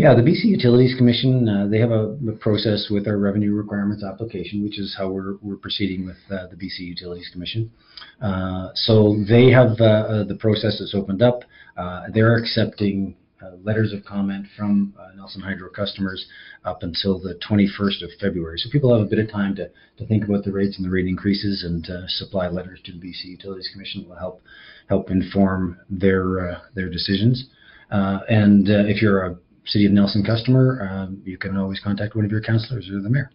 Yeah, 0.00 0.14
the 0.14 0.22
BC 0.22 0.44
Utilities 0.44 0.96
Commission, 0.96 1.46
uh, 1.46 1.66
they 1.66 1.78
have 1.78 1.90
a, 1.90 2.16
a 2.26 2.32
process 2.40 2.88
with 2.90 3.06
our 3.06 3.18
revenue 3.18 3.52
requirements 3.52 4.02
application, 4.02 4.62
which 4.62 4.78
is 4.78 4.94
how 4.96 5.10
we're, 5.10 5.34
we're 5.42 5.58
proceeding 5.58 6.06
with 6.06 6.16
uh, 6.30 6.46
the 6.46 6.56
BC 6.56 6.78
Utilities 6.78 7.28
Commission. 7.30 7.70
Uh, 8.18 8.68
so 8.74 9.22
they 9.28 9.50
have 9.50 9.72
uh, 9.78 9.84
uh, 9.84 10.24
the 10.24 10.36
process 10.36 10.78
that's 10.78 10.94
opened 10.94 11.20
up. 11.20 11.40
Uh, 11.76 12.04
they're 12.14 12.34
accepting 12.38 13.14
letters 13.62 13.92
of 13.92 14.02
comment 14.06 14.46
from 14.56 14.94
Nelson 15.16 15.42
Hydro 15.42 15.68
customers 15.68 16.26
up 16.64 16.82
until 16.82 17.18
the 17.18 17.38
21st 17.46 18.02
of 18.02 18.10
February. 18.18 18.56
So 18.56 18.70
people 18.70 18.96
have 18.96 19.06
a 19.06 19.10
bit 19.10 19.18
of 19.18 19.30
time 19.30 19.54
to, 19.56 19.68
to 19.98 20.06
think 20.06 20.24
about 20.24 20.44
the 20.44 20.52
rates 20.52 20.78
and 20.78 20.86
the 20.86 20.90
rate 20.90 21.06
increases 21.06 21.62
and 21.62 21.86
supply 22.08 22.48
letters 22.48 22.80
to 22.84 22.92
the 22.92 22.98
BC 22.98 23.24
Utilities 23.24 23.68
Commission 23.70 24.08
will 24.08 24.16
help 24.16 24.40
help 24.88 25.10
inform 25.10 25.78
their 25.90 26.62
their 26.74 26.88
decisions. 26.88 27.48
And 27.90 28.66
if 28.68 29.02
you're 29.02 29.26
a 29.26 29.36
City 29.70 29.86
of 29.86 29.92
Nelson 29.92 30.24
customer, 30.24 30.86
um, 30.90 31.22
you 31.24 31.38
can 31.38 31.56
always 31.56 31.80
contact 31.80 32.16
one 32.16 32.24
of 32.24 32.30
your 32.30 32.40
councillors 32.40 32.90
or 32.90 33.00
the 33.00 33.08
mayor. 33.08 33.30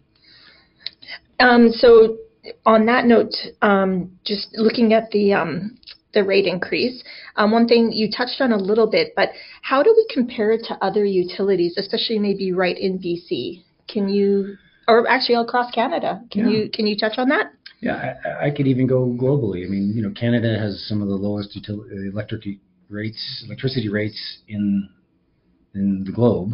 Um, 1.40 1.70
so 1.70 2.18
on 2.64 2.86
that 2.86 3.06
note, 3.06 3.32
um, 3.62 4.12
just 4.24 4.48
looking 4.54 4.92
at 4.92 5.10
the 5.10 5.32
um, 5.32 5.78
the 6.12 6.22
rate 6.22 6.46
increase, 6.46 7.02
um, 7.36 7.52
one 7.52 7.66
thing 7.66 7.90
you 7.92 8.10
touched 8.10 8.40
on 8.40 8.52
a 8.52 8.56
little 8.56 8.86
bit, 8.86 9.12
but 9.16 9.30
how 9.62 9.82
do 9.82 9.92
we 9.96 10.06
compare 10.12 10.52
it 10.52 10.62
to 10.68 10.74
other 10.84 11.04
utilities, 11.04 11.74
especially 11.76 12.18
maybe 12.18 12.52
right 12.52 12.78
in 12.78 12.98
BC? 12.98 13.62
Can 13.88 14.08
you, 14.08 14.56
or 14.88 15.08
actually 15.08 15.34
across 15.36 15.70
Canada? 15.72 16.22
Can 16.30 16.50
Yeah. 16.50 16.58
you 16.58 16.70
can 16.70 16.86
you 16.86 16.96
touch 16.96 17.18
on 17.18 17.28
that? 17.30 17.52
Yeah, 17.80 18.14
I, 18.24 18.46
I 18.46 18.50
could 18.50 18.66
even 18.66 18.86
go 18.86 19.06
globally. 19.06 19.64
I 19.66 19.68
mean, 19.68 19.92
you 19.94 20.02
know, 20.02 20.10
Canada 20.10 20.58
has 20.58 20.84
some 20.88 21.02
of 21.02 21.08
the 21.08 21.14
lowest 21.14 21.56
util- 21.56 21.90
electric 22.12 22.44
rates, 22.88 23.44
electricity 23.46 23.88
rates 23.88 24.38
in 24.48 24.88
in 25.76 26.04
the 26.04 26.12
globe, 26.12 26.52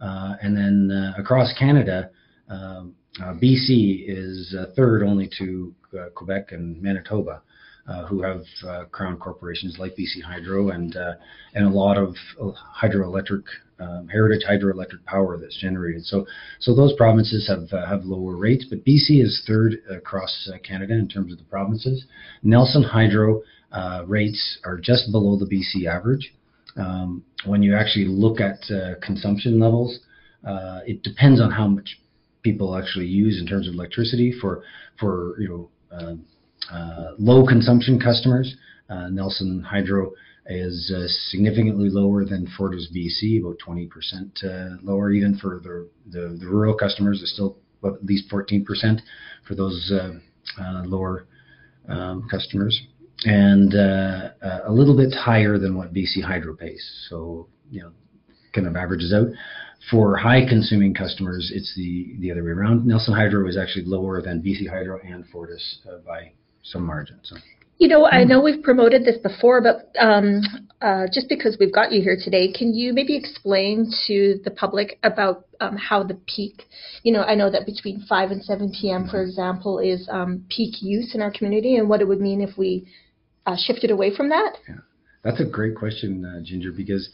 uh, 0.00 0.34
and 0.42 0.56
then 0.56 0.90
uh, 0.90 1.20
across 1.20 1.52
Canada, 1.58 2.10
um, 2.48 2.94
uh, 3.20 3.32
BC 3.34 4.04
is 4.06 4.54
third 4.76 5.02
only 5.02 5.30
to 5.38 5.72
Quebec 6.14 6.52
and 6.52 6.82
Manitoba, 6.82 7.42
uh, 7.86 8.06
who 8.06 8.22
have 8.22 8.42
uh, 8.66 8.84
crown 8.86 9.16
corporations 9.16 9.76
like 9.78 9.94
BC 9.94 10.22
Hydro 10.22 10.70
and 10.70 10.96
uh, 10.96 11.12
and 11.54 11.66
a 11.66 11.68
lot 11.68 11.96
of 11.96 12.14
hydroelectric 12.82 13.44
um, 13.78 14.08
heritage 14.08 14.42
hydroelectric 14.48 15.04
power 15.04 15.36
that's 15.36 15.60
generated. 15.60 16.04
So 16.04 16.26
so 16.60 16.74
those 16.74 16.94
provinces 16.94 17.48
have 17.48 17.70
have 17.86 18.04
lower 18.04 18.36
rates, 18.36 18.64
but 18.68 18.84
BC 18.84 19.22
is 19.22 19.42
third 19.46 19.74
across 19.90 20.50
Canada 20.66 20.94
in 20.94 21.08
terms 21.08 21.32
of 21.32 21.38
the 21.38 21.44
provinces. 21.44 22.04
Nelson 22.42 22.82
Hydro 22.82 23.42
rates 24.06 24.58
are 24.64 24.78
just 24.78 25.12
below 25.12 25.38
the 25.38 25.46
BC 25.46 25.86
average. 25.86 26.34
Um, 26.76 27.22
when 27.44 27.62
you 27.62 27.76
actually 27.76 28.06
look 28.06 28.40
at 28.40 28.58
uh, 28.70 28.94
consumption 29.02 29.60
levels, 29.60 30.00
uh, 30.46 30.80
it 30.86 31.02
depends 31.02 31.40
on 31.40 31.50
how 31.50 31.68
much 31.68 32.00
people 32.42 32.76
actually 32.76 33.06
use 33.06 33.40
in 33.40 33.46
terms 33.46 33.68
of 33.68 33.74
electricity. 33.74 34.32
For 34.40 34.62
for 34.98 35.36
you 35.40 35.48
know 35.48 35.70
um, 35.96 36.24
uh, 36.72 37.12
low 37.18 37.46
consumption 37.46 38.00
customers, 38.00 38.54
uh, 38.88 39.08
Nelson 39.08 39.62
Hydro 39.62 40.12
is 40.46 40.92
uh, 40.94 41.06
significantly 41.30 41.88
lower 41.88 42.24
than 42.24 42.46
Fortis 42.58 42.88
BC, 42.94 43.40
about 43.40 43.56
20% 43.66 44.44
uh, 44.44 44.76
lower. 44.82 45.10
Even 45.10 45.38
for 45.38 45.60
the, 45.62 45.88
the, 46.10 46.36
the 46.38 46.46
rural 46.46 46.74
customers, 46.74 47.22
it's 47.22 47.32
still 47.32 47.56
at 47.82 48.04
least 48.04 48.30
14% 48.30 48.64
for 49.46 49.54
those 49.54 49.90
lower 50.84 51.26
um, 51.88 52.28
customers, 52.30 52.78
and 53.24 53.74
uh, 53.74 54.30
uh, 54.42 54.60
a 54.66 54.72
little 54.72 54.96
bit 54.96 55.12
higher 55.12 55.58
than 55.58 55.76
what 55.76 55.92
BC 55.92 56.22
Hydro 56.22 56.54
pays. 56.56 56.84
So 57.08 57.48
you 57.70 57.82
know, 57.82 57.92
kind 58.52 58.66
of 58.66 58.76
averages 58.76 59.12
out. 59.12 59.28
For 59.90 60.16
high 60.16 60.46
consuming 60.48 60.94
customers, 60.94 61.52
it's 61.54 61.74
the 61.76 62.16
the 62.20 62.30
other 62.30 62.42
way 62.42 62.50
around. 62.50 62.86
Nelson 62.86 63.14
Hydro 63.14 63.48
is 63.48 63.56
actually 63.56 63.84
lower 63.84 64.22
than 64.22 64.42
BC 64.42 64.68
Hydro 64.68 65.00
and 65.04 65.26
Fortis 65.26 65.78
uh, 65.88 65.98
by 66.06 66.32
some 66.62 66.86
margin. 66.86 67.20
So. 67.22 67.36
You 67.78 67.88
know, 67.88 68.06
I 68.06 68.22
know 68.22 68.40
we've 68.40 68.62
promoted 68.62 69.04
this 69.04 69.18
before, 69.18 69.60
but 69.60 69.90
um, 70.00 70.40
uh, 70.80 71.06
just 71.12 71.28
because 71.28 71.56
we've 71.58 71.74
got 71.74 71.90
you 71.90 72.00
here 72.02 72.16
today, 72.16 72.52
can 72.52 72.72
you 72.72 72.92
maybe 72.92 73.16
explain 73.16 73.90
to 74.06 74.40
the 74.44 74.52
public 74.52 74.98
about 75.02 75.46
um, 75.60 75.76
how 75.76 76.04
the 76.04 76.14
peak, 76.14 76.62
you 77.02 77.12
know, 77.12 77.22
I 77.22 77.34
know 77.34 77.50
that 77.50 77.66
between 77.66 78.06
5 78.08 78.30
and 78.30 78.44
7 78.44 78.72
p.m., 78.80 79.08
for 79.10 79.22
example, 79.22 79.80
is 79.80 80.08
um, 80.08 80.44
peak 80.48 80.82
use 80.82 81.16
in 81.16 81.20
our 81.20 81.32
community 81.32 81.74
and 81.74 81.88
what 81.88 82.00
it 82.00 82.06
would 82.06 82.20
mean 82.20 82.40
if 82.40 82.56
we 82.56 82.86
uh, 83.46 83.56
shifted 83.56 83.90
away 83.90 84.14
from 84.14 84.28
that? 84.30 84.56
Yeah, 84.68 84.76
that's 85.22 85.40
a 85.40 85.44
great 85.44 85.74
question, 85.76 86.24
uh, 86.24 86.40
Ginger, 86.42 86.72
because 86.72 87.10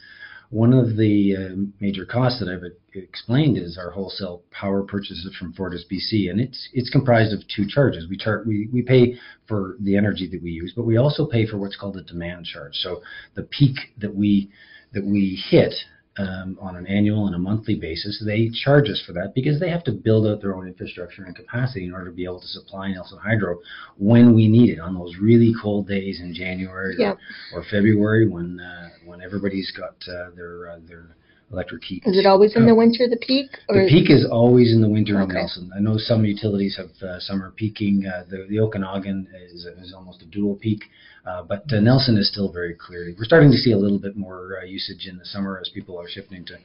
one 0.50 0.72
of 0.72 0.96
the 0.96 1.36
uh, 1.36 1.54
major 1.80 2.04
costs 2.04 2.40
that 2.40 2.48
I've 2.48 2.64
explained 2.94 3.56
is 3.56 3.78
our 3.78 3.90
wholesale 3.90 4.42
power 4.50 4.82
purchases 4.82 5.34
from 5.38 5.52
Fortis 5.52 5.84
BC, 5.90 6.28
and 6.28 6.40
it's 6.40 6.68
it's 6.72 6.90
comprised 6.90 7.32
of 7.32 7.46
two 7.54 7.66
charges. 7.68 8.08
We 8.08 8.16
char- 8.16 8.42
we 8.44 8.68
we 8.72 8.82
pay 8.82 9.14
for 9.46 9.76
the 9.80 9.96
energy 9.96 10.28
that 10.28 10.42
we 10.42 10.50
use, 10.50 10.72
but 10.74 10.84
we 10.84 10.96
also 10.96 11.24
pay 11.24 11.46
for 11.46 11.56
what's 11.56 11.76
called 11.76 11.96
a 11.96 12.02
demand 12.02 12.46
charge. 12.46 12.74
So 12.74 13.00
the 13.34 13.44
peak 13.44 13.76
that 13.98 14.14
we 14.14 14.50
that 14.92 15.04
we 15.04 15.40
hit 15.50 15.72
um, 16.18 16.58
on 16.60 16.76
an 16.76 16.86
annual 16.86 17.26
and 17.26 17.34
a 17.34 17.38
monthly 17.38 17.76
basis, 17.76 18.22
they 18.24 18.50
charge 18.64 18.88
us 18.88 19.02
for 19.06 19.12
that 19.12 19.32
because 19.34 19.60
they 19.60 19.70
have 19.70 19.84
to 19.84 19.92
build 19.92 20.26
out 20.26 20.40
their 20.40 20.56
own 20.56 20.66
infrastructure 20.66 21.24
and 21.24 21.34
capacity 21.36 21.84
in 21.86 21.92
order 21.92 22.06
to 22.10 22.16
be 22.16 22.24
able 22.24 22.40
to 22.40 22.46
supply 22.48 22.90
Nelson 22.92 23.18
Hydro 23.22 23.58
when 23.96 24.34
we 24.34 24.48
need 24.48 24.70
it 24.70 24.80
on 24.80 24.94
those 24.94 25.16
really 25.20 25.54
cold 25.62 25.86
days 25.86 26.20
in 26.20 26.34
January 26.34 26.96
Yep. 26.98 27.18
or, 27.54 27.60
or 27.60 27.64
February 27.70 28.28
when 28.28 28.58
uh, 28.60 28.90
when 29.04 29.20
everybody's 29.22 29.70
got 29.70 29.94
uh, 30.12 30.30
their 30.34 30.70
uh, 30.72 30.78
their 30.86 31.16
electric 31.52 31.82
heat. 31.84 32.02
Is 32.06 32.16
it 32.16 32.26
always 32.26 32.54
in 32.54 32.66
the 32.66 32.74
winter, 32.74 33.08
the 33.08 33.16
peak? 33.16 33.50
The 33.68 33.86
peak 33.88 34.10
is 34.10 34.26
always 34.30 34.72
in 34.72 34.80
the 34.80 34.88
winter 34.88 35.20
in 35.20 35.28
Nelson. 35.28 35.70
I 35.74 35.80
know 35.80 35.96
some 35.98 36.24
utilities 36.24 36.76
have 36.76 37.08
uh, 37.08 37.18
summer 37.18 37.52
peaking. 37.56 38.06
Uh, 38.06 38.24
the, 38.28 38.46
the 38.48 38.60
Okanagan 38.60 39.28
is, 39.52 39.64
is 39.64 39.92
almost 39.94 40.22
a 40.22 40.26
dual 40.26 40.56
peak, 40.56 40.84
uh, 41.26 41.42
but 41.42 41.64
uh, 41.72 41.80
Nelson 41.80 42.16
is 42.16 42.28
still 42.28 42.52
very 42.52 42.74
clear. 42.74 43.12
We're 43.18 43.24
starting 43.24 43.50
to 43.50 43.56
see 43.56 43.72
a 43.72 43.78
little 43.78 43.98
bit 43.98 44.16
more 44.16 44.60
uh, 44.62 44.64
usage 44.64 45.06
in 45.08 45.18
the 45.18 45.24
summer 45.24 45.58
as 45.60 45.68
people 45.70 46.00
are 46.00 46.08
shifting 46.08 46.44
to 46.46 46.56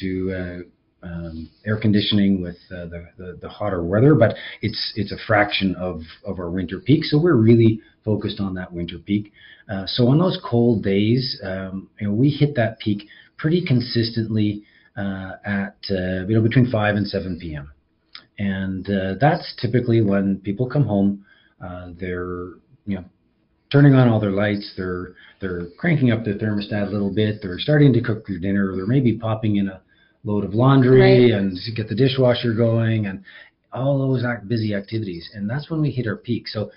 to 0.00 0.32
uh, 0.32 1.06
um, 1.06 1.50
air 1.66 1.78
conditioning 1.78 2.42
with 2.42 2.56
uh, 2.70 2.86
the, 2.86 3.08
the 3.18 3.38
the 3.42 3.48
hotter 3.48 3.84
weather. 3.84 4.14
But 4.14 4.36
it's 4.62 4.92
it's 4.96 5.12
a 5.12 5.18
fraction 5.26 5.74
of 5.76 6.00
of 6.24 6.38
our 6.38 6.50
winter 6.50 6.80
peak, 6.80 7.04
so 7.04 7.18
we're 7.20 7.36
really 7.36 7.80
focused 8.04 8.40
on 8.40 8.54
that 8.54 8.72
winter 8.72 8.98
peak. 8.98 9.32
Uh, 9.70 9.86
so 9.86 10.08
on 10.08 10.18
those 10.18 10.38
cold 10.44 10.82
days, 10.82 11.40
um, 11.42 11.88
you 11.98 12.06
know, 12.06 12.12
we 12.12 12.28
hit 12.28 12.54
that 12.54 12.78
peak 12.78 13.08
pretty 13.44 13.62
consistently 13.62 14.62
uh, 14.96 15.32
at 15.44 15.76
uh, 15.90 16.24
you 16.26 16.34
know 16.34 16.40
between 16.40 16.70
5 16.70 16.96
and 16.96 17.06
7 17.06 17.38
p.m. 17.38 17.70
And 18.38 18.88
uh, 18.88 19.16
that's 19.20 19.54
typically 19.60 20.00
when 20.00 20.38
people 20.38 20.66
come 20.66 20.86
home. 20.86 21.26
Uh, 21.62 21.90
they're 22.00 22.54
you 22.86 22.96
know 22.96 23.04
turning 23.70 23.92
on 23.92 24.08
all 24.08 24.18
their 24.18 24.30
lights. 24.30 24.72
They're 24.78 25.14
they're 25.42 25.66
cranking 25.78 26.10
up 26.10 26.24
their 26.24 26.36
thermostat 26.36 26.88
a 26.88 26.90
little 26.90 27.12
bit. 27.14 27.42
They're 27.42 27.58
starting 27.58 27.92
to 27.92 28.00
cook 28.00 28.26
their 28.26 28.38
dinner. 28.38 28.74
They're 28.74 28.86
maybe 28.86 29.18
popping 29.18 29.56
in 29.56 29.68
a 29.68 29.82
load 30.24 30.44
of 30.44 30.54
laundry 30.54 31.30
Right. 31.30 31.38
and 31.38 31.58
get 31.76 31.90
the 31.90 31.94
dishwasher 31.94 32.54
going 32.54 33.04
and 33.04 33.22
all 33.74 33.98
those 33.98 34.24
act 34.24 34.48
busy 34.48 34.74
activities. 34.74 35.28
And 35.34 35.50
that's 35.50 35.68
when 35.68 35.82
we 35.82 35.90
hit 35.90 36.06
our 36.06 36.16
peak. 36.16 36.48
So 36.48 36.70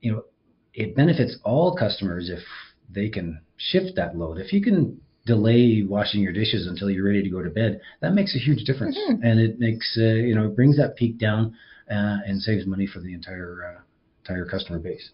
you 0.00 0.10
know 0.12 0.24
it 0.72 0.96
benefits 0.96 1.36
all 1.44 1.76
customers 1.76 2.30
if 2.30 2.42
they 2.88 3.10
can 3.10 3.40
shift 3.58 3.94
that 3.96 4.16
load. 4.16 4.38
If 4.38 4.54
you 4.54 4.62
can 4.62 5.02
delay 5.26 5.82
washing 5.82 6.20
your 6.20 6.32
dishes 6.32 6.66
until 6.66 6.90
you're 6.90 7.04
ready 7.04 7.22
to 7.22 7.30
go 7.30 7.42
to 7.42 7.50
bed, 7.50 7.80
that 8.00 8.12
makes 8.12 8.34
a 8.34 8.38
huge 8.38 8.64
difference, 8.64 8.96
Mhm. 8.98 9.20
and 9.22 9.40
it 9.40 9.58
makes 9.58 9.96
uh, 9.98 10.02
you 10.02 10.34
know 10.34 10.46
it 10.46 10.56
brings 10.56 10.76
that 10.76 10.96
peak 10.96 11.18
down 11.18 11.54
uh, 11.90 12.18
and 12.26 12.40
saves 12.40 12.66
money 12.66 12.86
for 12.86 13.00
the 13.00 13.14
entire 13.14 13.76
uh, 13.76 13.80
entire 14.22 14.44
customer 14.44 14.78
base. 14.78 15.10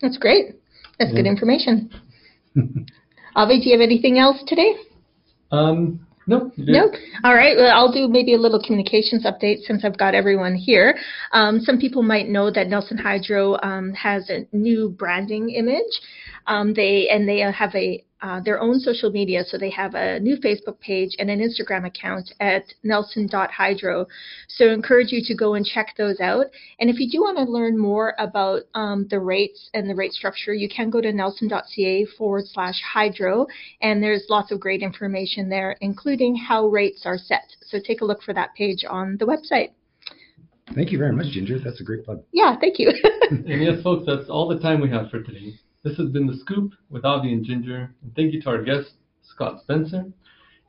That's 0.00 0.16
great. 0.18 0.56
That's 0.98 1.12
good 1.12 1.26
information. 1.26 1.90
Avi, 3.36 3.60
do 3.60 3.68
you 3.68 3.72
have 3.72 3.80
anything 3.80 4.18
else 4.18 4.42
today? 4.46 4.76
Um, 5.50 6.06
no, 6.26 6.52
you 6.56 6.66
did. 6.66 6.72
No. 6.72 6.90
All 7.24 7.34
right. 7.34 7.56
Well, 7.56 7.70
I'll 7.70 7.92
do 7.92 8.08
maybe 8.08 8.34
a 8.34 8.38
little 8.38 8.62
communications 8.62 9.24
update 9.24 9.62
since 9.62 9.84
I've 9.84 9.98
got 9.98 10.14
everyone 10.14 10.54
here. 10.54 10.96
Um, 11.32 11.60
some 11.60 11.78
people 11.78 12.02
might 12.02 12.28
know 12.28 12.50
that 12.50 12.68
Nelson 12.68 12.96
Hydro 12.96 13.58
um, 13.62 13.92
has 13.92 14.30
a 14.30 14.46
new 14.52 14.90
branding 14.90 15.50
image. 15.50 15.82
Um, 16.46 16.74
they 16.74 17.08
and 17.08 17.28
they 17.28 17.40
have 17.40 17.74
a 17.74 18.04
uh, 18.22 18.40
their 18.40 18.60
own 18.60 18.80
social 18.80 19.10
media, 19.10 19.44
so 19.44 19.58
they 19.58 19.70
have 19.70 19.94
a 19.94 20.18
new 20.20 20.36
Facebook 20.36 20.80
page 20.80 21.10
and 21.18 21.28
an 21.28 21.40
Instagram 21.40 21.86
account 21.86 22.32
at 22.40 22.64
nelson.hydro. 22.82 24.06
So 24.48 24.66
I 24.66 24.72
encourage 24.72 25.12
you 25.12 25.22
to 25.24 25.34
go 25.34 25.54
and 25.54 25.64
check 25.64 25.94
those 25.98 26.20
out. 26.20 26.46
And 26.78 26.88
if 26.88 26.98
you 26.98 27.10
do 27.10 27.20
want 27.20 27.36
to 27.38 27.44
learn 27.44 27.78
more 27.78 28.14
about 28.18 28.62
um, 28.74 29.06
the 29.10 29.20
rates 29.20 29.68
and 29.74 29.88
the 29.88 29.94
rate 29.94 30.12
structure, 30.12 30.54
you 30.54 30.68
can 30.68 30.90
go 30.90 31.00
to 31.00 31.12
nelson.ca 31.12 32.06
forward 32.16 32.44
slash 32.46 32.80
hydro 32.80 33.46
and 33.82 34.02
there's 34.02 34.26
lots 34.30 34.50
of 34.50 34.60
great 34.60 34.82
information 34.82 35.48
there, 35.48 35.76
including 35.80 36.36
how 36.36 36.66
rates 36.66 37.02
are 37.04 37.18
set. 37.18 37.54
So 37.62 37.78
take 37.84 38.00
a 38.00 38.04
look 38.04 38.22
for 38.22 38.32
that 38.34 38.54
page 38.54 38.84
on 38.88 39.16
the 39.18 39.26
website. 39.26 39.70
Thank 40.74 40.92
you 40.92 40.98
very 40.98 41.12
much, 41.12 41.26
Ginger. 41.26 41.58
That's 41.58 41.80
a 41.80 41.84
great 41.84 42.04
plug. 42.04 42.22
Yeah, 42.32 42.56
thank 42.58 42.78
you. 42.78 42.90
And 43.30 43.62
yes, 43.62 43.82
folks, 43.82 44.04
that's 44.06 44.28
all 44.28 44.48
the 44.48 44.58
time 44.58 44.80
we 44.80 44.90
have 44.90 45.10
for 45.10 45.22
today. 45.22 45.54
This 45.84 45.98
has 45.98 46.08
been 46.08 46.26
The 46.26 46.38
Scoop 46.38 46.72
with 46.88 47.04
Avi 47.04 47.34
and 47.34 47.44
Ginger. 47.44 47.94
And 48.02 48.16
thank 48.16 48.32
you 48.32 48.40
to 48.40 48.48
our 48.48 48.62
guest, 48.62 48.94
Scott 49.22 49.60
Spencer. 49.60 50.06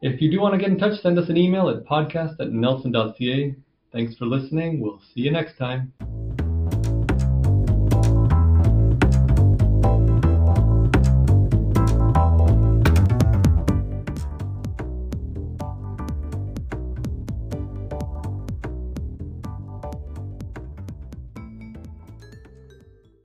If 0.02 0.22
you 0.22 0.30
do 0.30 0.42
want 0.42 0.54
to 0.54 0.60
get 0.60 0.68
in 0.68 0.78
touch, 0.78 1.00
send 1.00 1.18
us 1.18 1.30
an 1.30 1.38
email 1.38 1.70
at 1.70 1.86
podcast 1.86 2.42
at 2.42 2.52
nelson.ca. 2.52 3.56
Thanks 3.94 4.18
for 4.18 4.26
listening. 4.26 4.82
We'll 4.82 5.02
see 5.14 5.22
you 5.22 5.32
next 5.32 5.58
time. 5.58 5.94